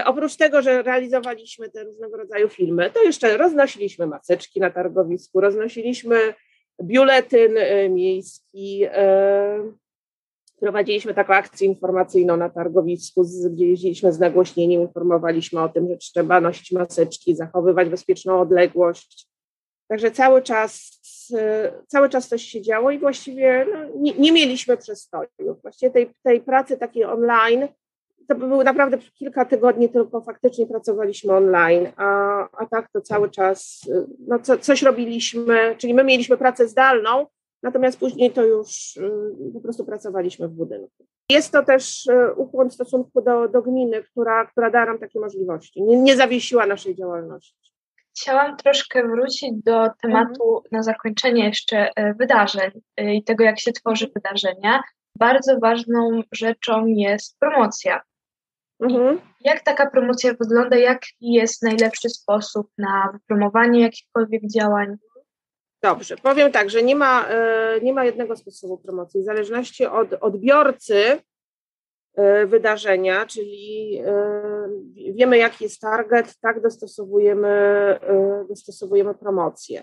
Oprócz 0.04 0.36
tego, 0.36 0.62
że 0.62 0.82
realizowaliśmy 0.82 1.70
te 1.70 1.84
różnego 1.84 2.16
rodzaju 2.16 2.48
filmy, 2.48 2.90
to 2.90 3.02
jeszcze 3.02 3.36
roznosiliśmy 3.36 4.06
maseczki 4.06 4.60
na 4.60 4.70
targowisku, 4.70 5.40
roznosiliśmy 5.40 6.34
biuletyn 6.82 7.54
miejski, 7.90 8.86
prowadziliśmy 10.60 11.14
taką 11.14 11.34
akcję 11.34 11.68
informacyjną 11.68 12.36
na 12.36 12.50
targowisku, 12.50 13.24
gdzie 13.50 13.66
jeździliśmy 13.66 14.12
z 14.12 14.18
nagłośnieniem, 14.18 14.82
informowaliśmy 14.82 15.60
o 15.60 15.68
tym, 15.68 15.88
że 15.88 15.96
trzeba 15.96 16.40
nosić 16.40 16.72
maseczki, 16.72 17.36
zachowywać 17.36 17.88
bezpieczną 17.88 18.40
odległość. 18.40 19.28
Także 19.88 20.10
cały 20.10 20.42
czas, 20.42 21.00
cały 21.86 22.08
czas 22.08 22.28
coś 22.28 22.42
się 22.42 22.62
działo 22.62 22.90
i 22.90 22.98
właściwie 22.98 23.66
no, 23.72 23.78
nie, 23.96 24.12
nie, 24.12 24.32
mieliśmy 24.32 24.76
przestoju. 24.76 25.28
Właściwie 25.62 25.90
tej, 25.90 26.10
tej 26.22 26.40
pracy 26.40 26.76
takiej 26.76 27.04
online 27.04 27.68
to 28.28 28.34
było 28.34 28.64
naprawdę 28.64 28.98
kilka 28.98 29.44
tygodni 29.44 29.88
tylko 29.88 30.20
faktycznie 30.20 30.66
pracowaliśmy 30.66 31.32
online, 31.32 31.88
a, 31.96 32.40
a 32.52 32.66
tak 32.66 32.90
to 32.92 33.00
cały 33.00 33.30
czas 33.30 33.88
no, 34.28 34.38
co, 34.38 34.58
coś 34.58 34.82
robiliśmy, 34.82 35.74
czyli 35.78 35.94
my 35.94 36.04
mieliśmy 36.04 36.36
pracę 36.36 36.68
zdalną, 36.68 37.26
natomiast 37.62 37.98
później 37.98 38.30
to 38.30 38.44
już 38.44 38.96
y, 38.96 39.52
po 39.54 39.60
prostu 39.60 39.84
pracowaliśmy 39.84 40.48
w 40.48 40.52
budynku. 40.52 41.06
Jest 41.30 41.52
to 41.52 41.62
też 41.62 42.06
y, 42.06 42.34
ukłon 42.36 42.70
w 42.70 42.74
stosunku 42.74 43.22
do, 43.22 43.48
do 43.48 43.62
gminy, 43.62 44.02
która, 44.02 44.46
która 44.46 44.70
da 44.70 44.86
nam 44.86 44.98
takie 44.98 45.20
możliwości, 45.20 45.82
nie, 45.82 45.96
nie 45.96 46.16
zawiesiła 46.16 46.66
naszej 46.66 46.94
działalności. 46.94 47.70
Chciałam 48.16 48.56
troszkę 48.56 49.08
wrócić 49.08 49.52
do 49.64 49.90
tematu 50.02 50.56
mhm. 50.56 50.64
na 50.72 50.82
zakończenie 50.82 51.44
jeszcze 51.44 51.90
e, 51.96 52.14
wydarzeń 52.14 52.70
i 52.96 53.24
tego, 53.24 53.44
jak 53.44 53.60
się 53.60 53.72
tworzy 53.72 54.10
wydarzenia. 54.14 54.82
Bardzo 55.18 55.58
ważną 55.58 56.22
rzeczą 56.32 56.86
jest 56.86 57.38
promocja. 57.38 58.00
Mhm. 58.80 59.20
Jak 59.40 59.64
taka 59.64 59.90
promocja 59.90 60.34
wygląda? 60.34 60.76
Jaki 60.76 61.14
jest 61.20 61.62
najlepszy 61.62 62.08
sposób 62.08 62.70
na 62.78 63.10
wypromowanie 63.12 63.80
jakichkolwiek 63.80 64.42
działań? 64.54 64.96
Dobrze, 65.82 66.16
powiem 66.16 66.52
tak, 66.52 66.70
że 66.70 66.82
nie 66.82 66.96
ma, 66.96 67.28
e, 67.28 67.80
nie 67.82 67.92
ma 67.92 68.04
jednego 68.04 68.36
sposobu 68.36 68.78
promocji. 68.78 69.20
W 69.20 69.24
zależności 69.24 69.86
od 69.86 70.12
odbiorcy 70.20 71.18
e, 72.14 72.46
wydarzenia, 72.46 73.26
czyli 73.26 73.96
e, 74.06 75.12
wiemy, 75.12 75.38
jaki 75.38 75.64
jest 75.64 75.80
target, 75.80 76.34
tak 76.40 76.62
dostosowujemy, 76.62 77.50
dostosowujemy 78.48 79.14
promocję. 79.14 79.82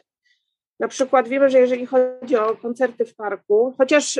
Na 0.79 0.87
przykład 0.87 1.27
wiemy, 1.27 1.49
że 1.49 1.59
jeżeli 1.59 1.85
chodzi 1.85 2.35
o 2.37 2.55
koncerty 2.55 3.05
w 3.05 3.15
parku, 3.15 3.73
chociaż 3.77 4.19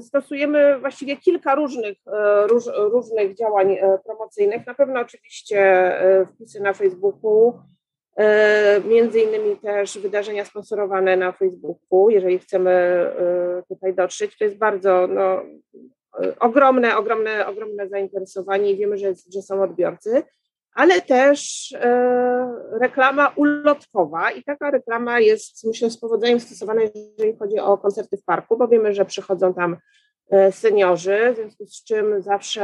stosujemy 0.00 0.78
właściwie 0.78 1.16
kilka 1.16 1.54
różnych, 1.54 1.98
róż, 2.46 2.64
różnych 2.76 3.34
działań 3.34 3.76
promocyjnych, 4.04 4.66
na 4.66 4.74
pewno 4.74 5.00
oczywiście 5.00 5.92
wpisy 6.34 6.60
na 6.60 6.72
Facebooku, 6.72 7.60
między 8.84 9.20
innymi 9.20 9.56
też 9.56 9.98
wydarzenia 9.98 10.44
sponsorowane 10.44 11.16
na 11.16 11.32
Facebooku, 11.32 12.10
jeżeli 12.10 12.38
chcemy 12.38 13.06
tutaj 13.68 13.94
dotrzeć, 13.94 14.38
to 14.38 14.44
jest 14.44 14.56
bardzo 14.56 15.06
no, 15.06 15.42
ogromne, 16.40 16.96
ogromne, 16.96 17.46
ogromne 17.46 17.88
zainteresowanie 17.88 18.70
i 18.70 18.76
wiemy, 18.76 18.98
że, 18.98 19.12
że 19.34 19.42
są 19.42 19.62
odbiorcy, 19.62 20.22
ale 20.74 21.00
też 21.00 21.70
reklama 22.80 23.32
ulotkowa 23.36 24.30
i 24.30 24.44
taka 24.44 24.70
reklama 24.70 25.20
jest, 25.20 25.64
myślę, 25.64 25.90
z 25.90 26.00
powodzeniem 26.00 26.40
stosowana, 26.40 26.82
jeżeli 26.82 27.36
chodzi 27.38 27.58
o 27.58 27.78
koncerty 27.78 28.16
w 28.16 28.24
parku, 28.24 28.56
bo 28.58 28.68
wiemy, 28.68 28.94
że 28.94 29.04
przychodzą 29.04 29.54
tam 29.54 29.76
seniorzy, 30.50 31.32
w 31.32 31.36
związku 31.36 31.66
z 31.66 31.84
czym 31.84 32.22
zawsze 32.22 32.62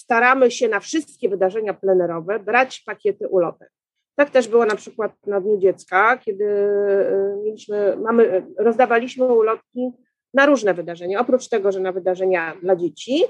staramy 0.00 0.50
się 0.50 0.68
na 0.68 0.80
wszystkie 0.80 1.28
wydarzenia 1.28 1.74
plenerowe 1.74 2.38
brać 2.38 2.82
pakiety 2.86 3.28
ulotek. 3.28 3.70
Tak 4.16 4.30
też 4.30 4.48
było 4.48 4.66
na 4.66 4.76
przykład 4.76 5.12
na 5.26 5.40
Dniu 5.40 5.58
Dziecka, 5.58 6.18
kiedy 6.18 6.44
e, 6.44 7.36
mieliśmy, 7.44 7.96
mamy, 7.96 8.46
rozdawaliśmy 8.58 9.24
ulotki 9.24 9.92
na 10.34 10.46
różne 10.46 10.74
wydarzenia. 10.74 11.20
Oprócz 11.20 11.48
tego, 11.48 11.72
że 11.72 11.80
na 11.80 11.92
wydarzenia 11.92 12.56
dla 12.62 12.76
dzieci, 12.76 13.24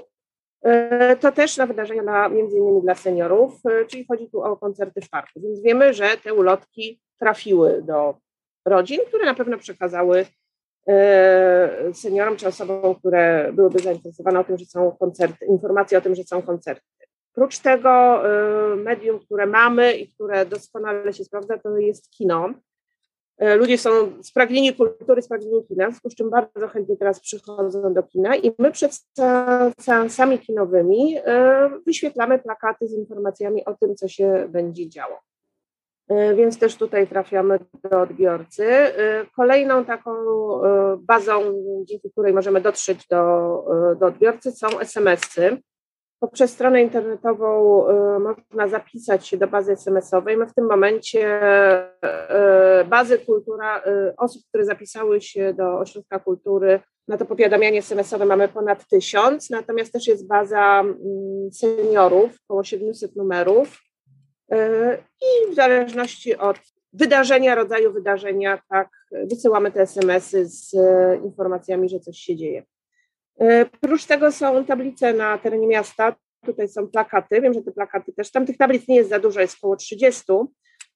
e, 0.63 1.15
to 1.15 1.31
też 1.31 1.57
na 1.57 1.65
wydarzenia 1.65 2.01
dla, 2.01 2.29
między 2.29 2.57
innymi 2.57 2.81
dla 2.81 2.95
seniorów, 2.95 3.53
e, 3.65 3.85
czyli 3.85 4.05
chodzi 4.05 4.29
tu 4.29 4.41
o 4.41 4.57
koncerty 4.57 5.01
w 5.01 5.09
parku. 5.09 5.41
Więc 5.41 5.61
wiemy, 5.61 5.93
że 5.93 6.07
te 6.23 6.33
ulotki 6.33 7.01
trafiły 7.19 7.81
do 7.81 8.15
rodzin, 8.65 8.99
które 9.07 9.25
na 9.25 9.33
pewno 9.33 9.57
przekazały 9.57 10.25
seniorom 11.93 12.37
czy 12.37 12.47
osobom, 12.47 12.95
które 12.95 13.53
byłyby 13.53 13.79
zainteresowane 13.79 14.39
o 14.39 14.43
tym, 14.43 14.57
że 14.57 14.65
są 14.65 14.91
koncerty, 14.99 15.45
informacje 15.45 15.97
o 15.97 16.01
tym, 16.01 16.15
że 16.15 16.23
są 16.23 16.41
koncerty. 16.41 16.85
Oprócz 17.35 17.59
tego 17.59 18.21
y, 18.73 18.75
medium, 18.75 19.19
które 19.19 19.45
mamy 19.45 19.93
i 19.93 20.13
które 20.13 20.45
doskonale 20.45 21.13
się 21.13 21.23
sprawdza, 21.23 21.57
to 21.57 21.77
jest 21.77 22.09
kino. 22.09 22.49
Y, 23.43 23.55
ludzie 23.55 23.77
są 23.77 23.89
spragnieni 24.23 24.75
kultury, 24.75 25.21
spragnieni 25.21 25.67
kina, 25.67 25.87
w 25.87 25.89
związku 25.89 26.09
z 26.09 26.15
czym 26.15 26.29
bardzo 26.29 26.67
chętnie 26.67 26.97
teraz 26.97 27.19
przychodzą 27.19 27.93
do 27.93 28.03
kina 28.03 28.35
i 28.35 28.51
my 28.59 28.71
przed 28.71 28.91
seansami 29.79 30.39
kinowymi 30.39 31.17
wyświetlamy 31.85 32.39
plakaty 32.39 32.87
z 32.87 32.93
informacjami 32.93 33.65
o 33.65 33.73
tym, 33.73 33.95
co 33.95 34.07
się 34.07 34.47
będzie 34.49 34.89
działo. 34.89 35.19
Więc 36.35 36.59
też 36.59 36.75
tutaj 36.75 37.07
trafiamy 37.07 37.59
do 37.83 38.01
odbiorcy. 38.01 38.65
Kolejną 39.35 39.85
taką 39.85 40.11
bazą, 40.97 41.41
dzięki 41.85 42.11
której 42.11 42.33
możemy 42.33 42.61
dotrzeć 42.61 43.07
do, 43.07 43.17
do 43.99 44.05
odbiorcy, 44.05 44.51
są 44.51 44.79
SMS-y. 44.79 45.57
Poprzez 46.19 46.51
stronę 46.51 46.81
internetową 46.81 47.83
można 48.19 48.67
zapisać 48.67 49.27
się 49.27 49.37
do 49.37 49.47
bazy 49.47 49.71
SMS-owej. 49.71 50.37
My 50.37 50.47
w 50.47 50.53
tym 50.53 50.65
momencie 50.65 51.41
bazy 52.89 53.19
kultura, 53.19 53.83
osób, 54.17 54.41
które 54.47 54.65
zapisały 54.65 55.21
się 55.21 55.53
do 55.53 55.79
Ośrodka 55.79 56.19
Kultury 56.19 56.79
na 57.07 57.17
to 57.17 57.25
powiadamianie 57.25 57.79
SMS-owe 57.79 58.25
mamy 58.25 58.47
ponad 58.47 58.87
tysiąc, 58.87 59.49
natomiast 59.49 59.93
też 59.93 60.07
jest 60.07 60.27
baza 60.27 60.79
mm, 60.79 61.51
seniorów, 61.53 62.31
około 62.47 62.63
700 62.63 63.15
numerów 63.15 63.90
i 65.21 65.51
w 65.51 65.55
zależności 65.55 66.37
od 66.37 66.59
wydarzenia, 66.93 67.55
rodzaju 67.55 67.93
wydarzenia, 67.93 68.61
tak, 68.69 68.89
wysyłamy 69.11 69.71
te 69.71 69.81
SMS-y 69.81 70.45
z 70.45 70.75
informacjami, 71.23 71.89
że 71.89 71.99
coś 71.99 72.17
się 72.17 72.35
dzieje. 72.35 72.63
E, 73.39 73.65
Prócz 73.65 74.05
tego 74.05 74.31
są 74.31 74.65
tablice 74.65 75.13
na 75.13 75.37
terenie 75.37 75.67
miasta, 75.67 76.15
tutaj 76.45 76.69
są 76.69 76.87
plakaty, 76.87 77.41
wiem, 77.41 77.53
że 77.53 77.61
te 77.61 77.71
plakaty 77.71 78.13
też, 78.13 78.31
tam 78.31 78.45
tych 78.45 78.57
tablic 78.57 78.87
nie 78.87 78.95
jest 78.95 79.09
za 79.09 79.19
dużo, 79.19 79.39
jest 79.39 79.57
około 79.57 79.75
30, 79.75 80.23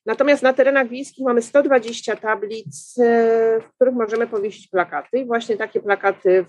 natomiast 0.06 0.44
na 0.44 0.54
terenach 0.54 0.88
wiejskich 0.88 1.26
mamy 1.26 1.42
120 1.42 2.16
tablic, 2.16 2.96
e, 3.00 3.60
w 3.62 3.76
których 3.76 3.94
możemy 3.94 4.28
powiesić 4.28 4.68
plakaty 4.68 5.20
i 5.20 5.26
właśnie 5.26 5.58
takie 5.58 5.82
plakaty 5.82 6.46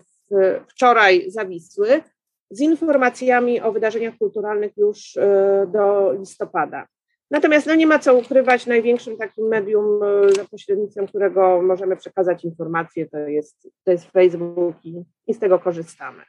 wczoraj 0.69 1.31
zawisły 1.31 2.03
z 2.51 2.61
informacjami 2.61 3.61
o 3.61 3.73
wydarzeniach 3.73 4.15
kulturalnych 4.19 4.77
już 4.77 5.17
e, 5.17 5.67
do 5.73 6.13
listopada. 6.13 6.87
Natomiast 7.31 7.67
no 7.67 7.75
nie 7.75 7.87
ma 7.87 7.99
co 7.99 8.15
ukrywać, 8.15 8.67
największym 8.67 9.17
takim 9.17 9.47
medium, 9.47 10.03
e, 10.03 10.33
za 10.33 10.45
pośrednictwem 10.45 11.07
którego 11.07 11.63
możemy 11.63 11.97
przekazać 11.97 12.45
informacje, 12.45 13.07
to 13.07 13.19
jest, 13.19 13.69
to 13.85 13.91
jest 13.91 14.11
Facebook 14.11 14.77
i, 14.85 15.03
i 15.27 15.35
z 15.35 15.39
tego 15.39 15.59
korzystamy. 15.59 16.23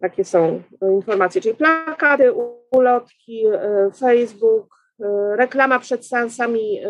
Takie 0.00 0.24
są 0.24 0.62
informacje, 0.94 1.40
czyli 1.40 1.54
plakaty, 1.54 2.32
ulotki, 2.70 3.46
e, 3.46 3.90
Facebook, 4.00 4.66
e, 5.00 5.36
reklama 5.36 5.78
przed 5.78 6.06
seansami 6.06 6.80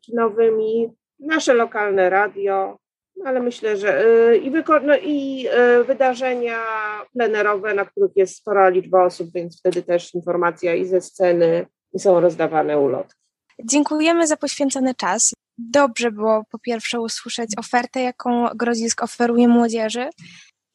kinowymi, 0.00 0.90
nasze 1.20 1.54
lokalne 1.54 2.10
radio, 2.10 2.78
no 3.16 3.24
ale 3.24 3.40
myślę, 3.40 3.76
że 3.76 4.02
i, 4.36 4.50
no 4.82 4.96
i 5.02 5.48
wydarzenia 5.86 6.58
plenerowe, 7.12 7.74
na 7.74 7.84
których 7.84 8.16
jest 8.16 8.36
spora 8.36 8.68
liczba 8.68 9.04
osób, 9.04 9.28
więc 9.34 9.58
wtedy 9.58 9.82
też 9.82 10.14
informacja 10.14 10.74
i 10.74 10.84
ze 10.84 11.00
sceny, 11.00 11.66
i 11.96 11.98
są 11.98 12.20
rozdawane 12.20 12.78
ulotki. 12.78 13.20
Dziękujemy 13.64 14.26
za 14.26 14.36
poświęcony 14.36 14.94
czas. 14.94 15.34
Dobrze 15.58 16.10
było 16.10 16.44
po 16.50 16.58
pierwsze 16.58 17.00
usłyszeć 17.00 17.50
ofertę, 17.58 18.00
jaką 18.00 18.48
Grodzisk 18.54 19.02
oferuje 19.02 19.48
młodzieży 19.48 20.10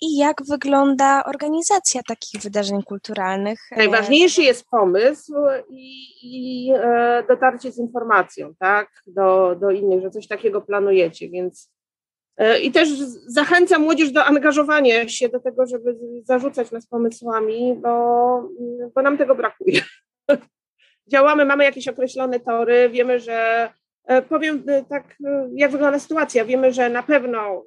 i 0.01 0.17
jak 0.17 0.37
wygląda 0.49 1.23
organizacja 1.25 2.01
takich 2.07 2.41
wydarzeń 2.41 2.83
kulturalnych. 2.83 3.59
Najważniejszy 3.77 4.41
jest 4.41 4.65
pomysł 4.69 5.33
i, 5.69 6.05
i 6.23 6.71
e, 6.75 7.23
dotarcie 7.27 7.71
z 7.71 7.77
informacją 7.77 8.53
tak, 8.59 8.89
do, 9.07 9.55
do 9.55 9.71
innych, 9.71 10.01
że 10.01 10.11
coś 10.11 10.27
takiego 10.27 10.61
planujecie, 10.61 11.29
więc 11.29 11.71
e, 12.37 12.59
i 12.59 12.71
też 12.71 12.89
zachęcam 13.27 13.81
młodzież 13.81 14.11
do 14.11 14.25
angażowania 14.25 15.09
się 15.09 15.29
do 15.29 15.39
tego, 15.39 15.65
żeby 15.65 15.97
zarzucać 16.23 16.71
nas 16.71 16.87
pomysłami, 16.87 17.75
bo, 17.81 17.89
bo 18.95 19.01
nam 19.01 19.17
tego 19.17 19.35
brakuje. 19.35 19.81
działamy, 21.07 21.45
mamy 21.45 21.63
jakieś 21.63 21.87
określone 21.87 22.39
tory, 22.39 22.89
wiemy, 22.89 23.19
że 23.19 23.69
e, 24.05 24.21
powiem 24.21 24.63
e, 24.67 24.85
tak, 24.85 25.15
e, 25.25 25.49
jak 25.53 25.71
wygląda 25.71 25.99
sytuacja. 25.99 26.45
Wiemy, 26.45 26.73
że 26.73 26.89
na 26.89 27.03
pewno 27.03 27.65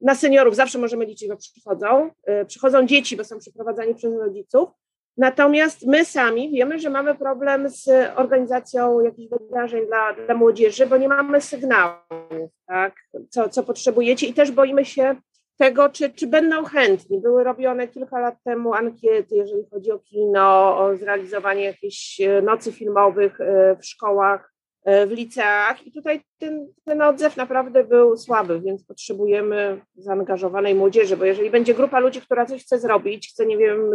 na 0.00 0.14
seniorów 0.14 0.56
zawsze 0.56 0.78
możemy 0.78 1.04
liczyć, 1.04 1.28
bo 1.28 1.36
przychodzą. 1.36 2.10
Przychodzą 2.46 2.86
dzieci, 2.86 3.16
bo 3.16 3.24
są 3.24 3.38
przeprowadzani 3.38 3.94
przez 3.94 4.14
rodziców. 4.14 4.68
Natomiast 5.16 5.86
my 5.86 6.04
sami 6.04 6.50
wiemy, 6.50 6.78
że 6.78 6.90
mamy 6.90 7.14
problem 7.14 7.68
z 7.68 7.88
organizacją 8.16 9.00
jakichś 9.00 9.30
wydarzeń 9.30 9.86
dla, 9.86 10.12
dla 10.26 10.34
młodzieży, 10.34 10.86
bo 10.86 10.96
nie 10.96 11.08
mamy 11.08 11.40
sygnałów, 11.40 12.50
tak, 12.66 12.94
co, 13.30 13.48
co 13.48 13.62
potrzebujecie 13.62 14.26
i 14.26 14.34
też 14.34 14.50
boimy 14.50 14.84
się 14.84 15.16
tego, 15.60 15.88
czy, 15.88 16.10
czy 16.10 16.26
będą 16.26 16.64
chętni. 16.64 17.20
Były 17.20 17.44
robione 17.44 17.88
kilka 17.88 18.20
lat 18.20 18.34
temu 18.44 18.74
ankiety, 18.74 19.36
jeżeli 19.36 19.62
chodzi 19.70 19.92
o 19.92 19.98
kino, 19.98 20.78
o 20.78 20.96
zrealizowanie 20.96 21.64
jakichś 21.64 22.20
e, 22.20 22.42
nocy 22.42 22.72
filmowych 22.72 23.40
e, 23.40 23.76
w 23.76 23.86
szkołach, 23.86 24.52
e, 24.84 25.06
w 25.06 25.10
liceach 25.12 25.86
i 25.86 25.92
tutaj 25.92 26.20
ten, 26.38 26.72
ten 26.84 27.02
odzew 27.02 27.36
naprawdę 27.36 27.84
był 27.84 28.16
słaby, 28.16 28.60
więc 28.60 28.84
potrzebujemy 28.84 29.80
zaangażowanej 29.96 30.74
młodzieży, 30.74 31.16
bo 31.16 31.24
jeżeli 31.24 31.50
będzie 31.50 31.74
grupa 31.74 31.98
ludzi, 31.98 32.20
która 32.20 32.46
coś 32.46 32.62
chce 32.62 32.78
zrobić, 32.78 33.28
chce, 33.28 33.46
nie 33.46 33.58
wiem, 33.58 33.90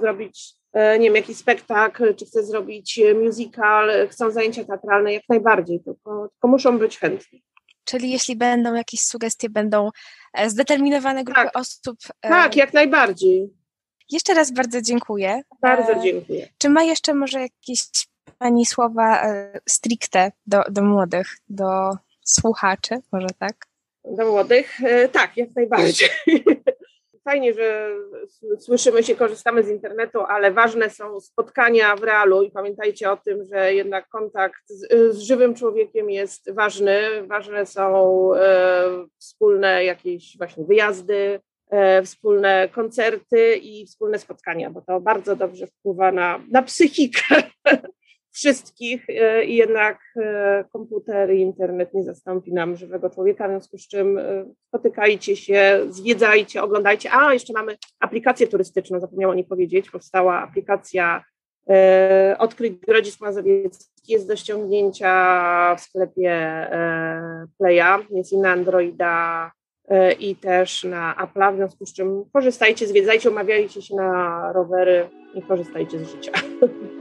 zrobić, 0.00 0.54
nie 0.74 1.06
wiem, 1.06 1.16
jakiś 1.16 1.36
spektakl, 1.36 2.14
czy 2.14 2.26
chce 2.26 2.42
zrobić 2.42 3.00
musical, 3.24 4.08
chcą 4.08 4.30
zajęcia 4.30 4.64
teatralne, 4.64 5.12
jak 5.12 5.22
najbardziej, 5.28 5.80
tylko, 5.80 6.28
tylko 6.28 6.48
muszą 6.48 6.78
być 6.78 6.98
chętni. 6.98 7.42
Czyli 7.90 8.10
jeśli 8.10 8.36
będą 8.36 8.74
jakieś 8.74 9.00
sugestie, 9.00 9.48
będą 9.48 9.90
e, 10.32 10.50
zdeterminowane 10.50 11.24
grupy 11.24 11.40
tak. 11.44 11.56
osób. 11.56 11.98
E, 12.22 12.28
tak, 12.28 12.56
jak 12.56 12.72
najbardziej. 12.72 13.50
Jeszcze 14.10 14.34
raz 14.34 14.50
bardzo 14.50 14.82
dziękuję. 14.82 15.42
Bardzo 15.62 15.92
e, 15.92 16.00
dziękuję. 16.02 16.48
Czy 16.58 16.68
ma 16.68 16.82
jeszcze 16.82 17.14
może 17.14 17.40
jakieś 17.40 17.82
Pani 18.38 18.66
słowa 18.66 19.22
stricte 19.68 20.32
do, 20.46 20.62
do 20.70 20.82
młodych, 20.82 21.36
do 21.48 21.90
słuchaczy, 22.24 22.94
może 23.12 23.28
tak? 23.38 23.66
Do 24.04 24.26
młodych? 24.26 24.78
Tak, 25.12 25.36
jak 25.36 25.48
najbardziej. 25.56 26.08
fajnie, 27.30 27.54
że 27.54 27.90
słyszymy 28.58 29.02
się, 29.02 29.14
korzystamy 29.14 29.62
z 29.62 29.68
internetu, 29.68 30.20
ale 30.20 30.50
ważne 30.50 30.90
są 30.90 31.20
spotkania 31.20 31.96
w 31.96 32.02
realu 32.02 32.42
i 32.42 32.50
pamiętajcie 32.50 33.10
o 33.10 33.16
tym, 33.16 33.44
że 33.44 33.74
jednak 33.74 34.08
kontakt 34.08 34.62
z, 34.68 35.14
z 35.14 35.18
żywym 35.18 35.54
człowiekiem 35.54 36.10
jest 36.10 36.54
ważny. 36.54 37.26
Ważne 37.26 37.66
są 37.66 38.34
e, 38.34 39.06
wspólne 39.18 39.84
jakieś 39.84 40.36
właśnie 40.38 40.64
wyjazdy, 40.64 41.40
e, 41.70 42.02
wspólne 42.02 42.68
koncerty 42.68 43.56
i 43.56 43.86
wspólne 43.86 44.18
spotkania, 44.18 44.70
bo 44.70 44.80
to 44.80 45.00
bardzo 45.00 45.36
dobrze 45.36 45.66
wpływa 45.66 46.12
na, 46.12 46.40
na 46.50 46.62
psychikę 46.62 47.42
wszystkich 48.32 49.10
e, 49.10 49.44
i 49.44 49.56
jednak 49.56 49.98
e, 50.16 50.64
komputer 50.72 51.34
i 51.34 51.40
internet 51.40 51.94
nie 51.94 52.04
zastąpi 52.04 52.52
nam 52.52 52.76
żywego 52.76 53.10
człowieka, 53.10 53.48
w 53.48 53.50
związku 53.50 53.78
z 53.78 53.88
czym 53.88 54.18
e, 54.18 54.44
spotykajcie 54.68 55.36
się, 55.36 55.80
zwiedzajcie, 55.88 56.62
oglądajcie. 56.62 57.10
A, 57.12 57.32
jeszcze 57.32 57.52
mamy 57.52 57.76
aplikację 58.00 58.46
turystyczną, 58.46 59.00
zapomniałam 59.00 59.32
o 59.32 59.36
niej 59.36 59.44
powiedzieć, 59.44 59.90
powstała 59.90 60.42
aplikacja 60.42 61.24
Odkryć 62.38 62.72
Grodzisk 62.72 63.20
Mazowiecki, 63.20 64.12
jest 64.12 64.28
do 64.28 64.36
ściągnięcia 64.36 65.76
w 65.78 65.80
sklepie 65.80 66.66
Playa, 67.58 68.06
jest 68.10 68.32
i 68.32 68.38
na 68.38 68.50
Androida, 68.50 69.50
i 70.18 70.36
też 70.36 70.84
na 70.84 71.16
Apla, 71.16 71.52
w 71.52 71.56
związku 71.56 71.86
z 71.86 71.94
czym 71.94 72.24
korzystajcie, 72.32 72.86
zwiedzajcie, 72.86 73.30
umawiajcie 73.30 73.82
się 73.82 73.96
na 73.96 74.52
rowery 74.52 75.08
i 75.34 75.42
korzystajcie 75.42 75.98
z 75.98 76.10
życia. 76.10 76.32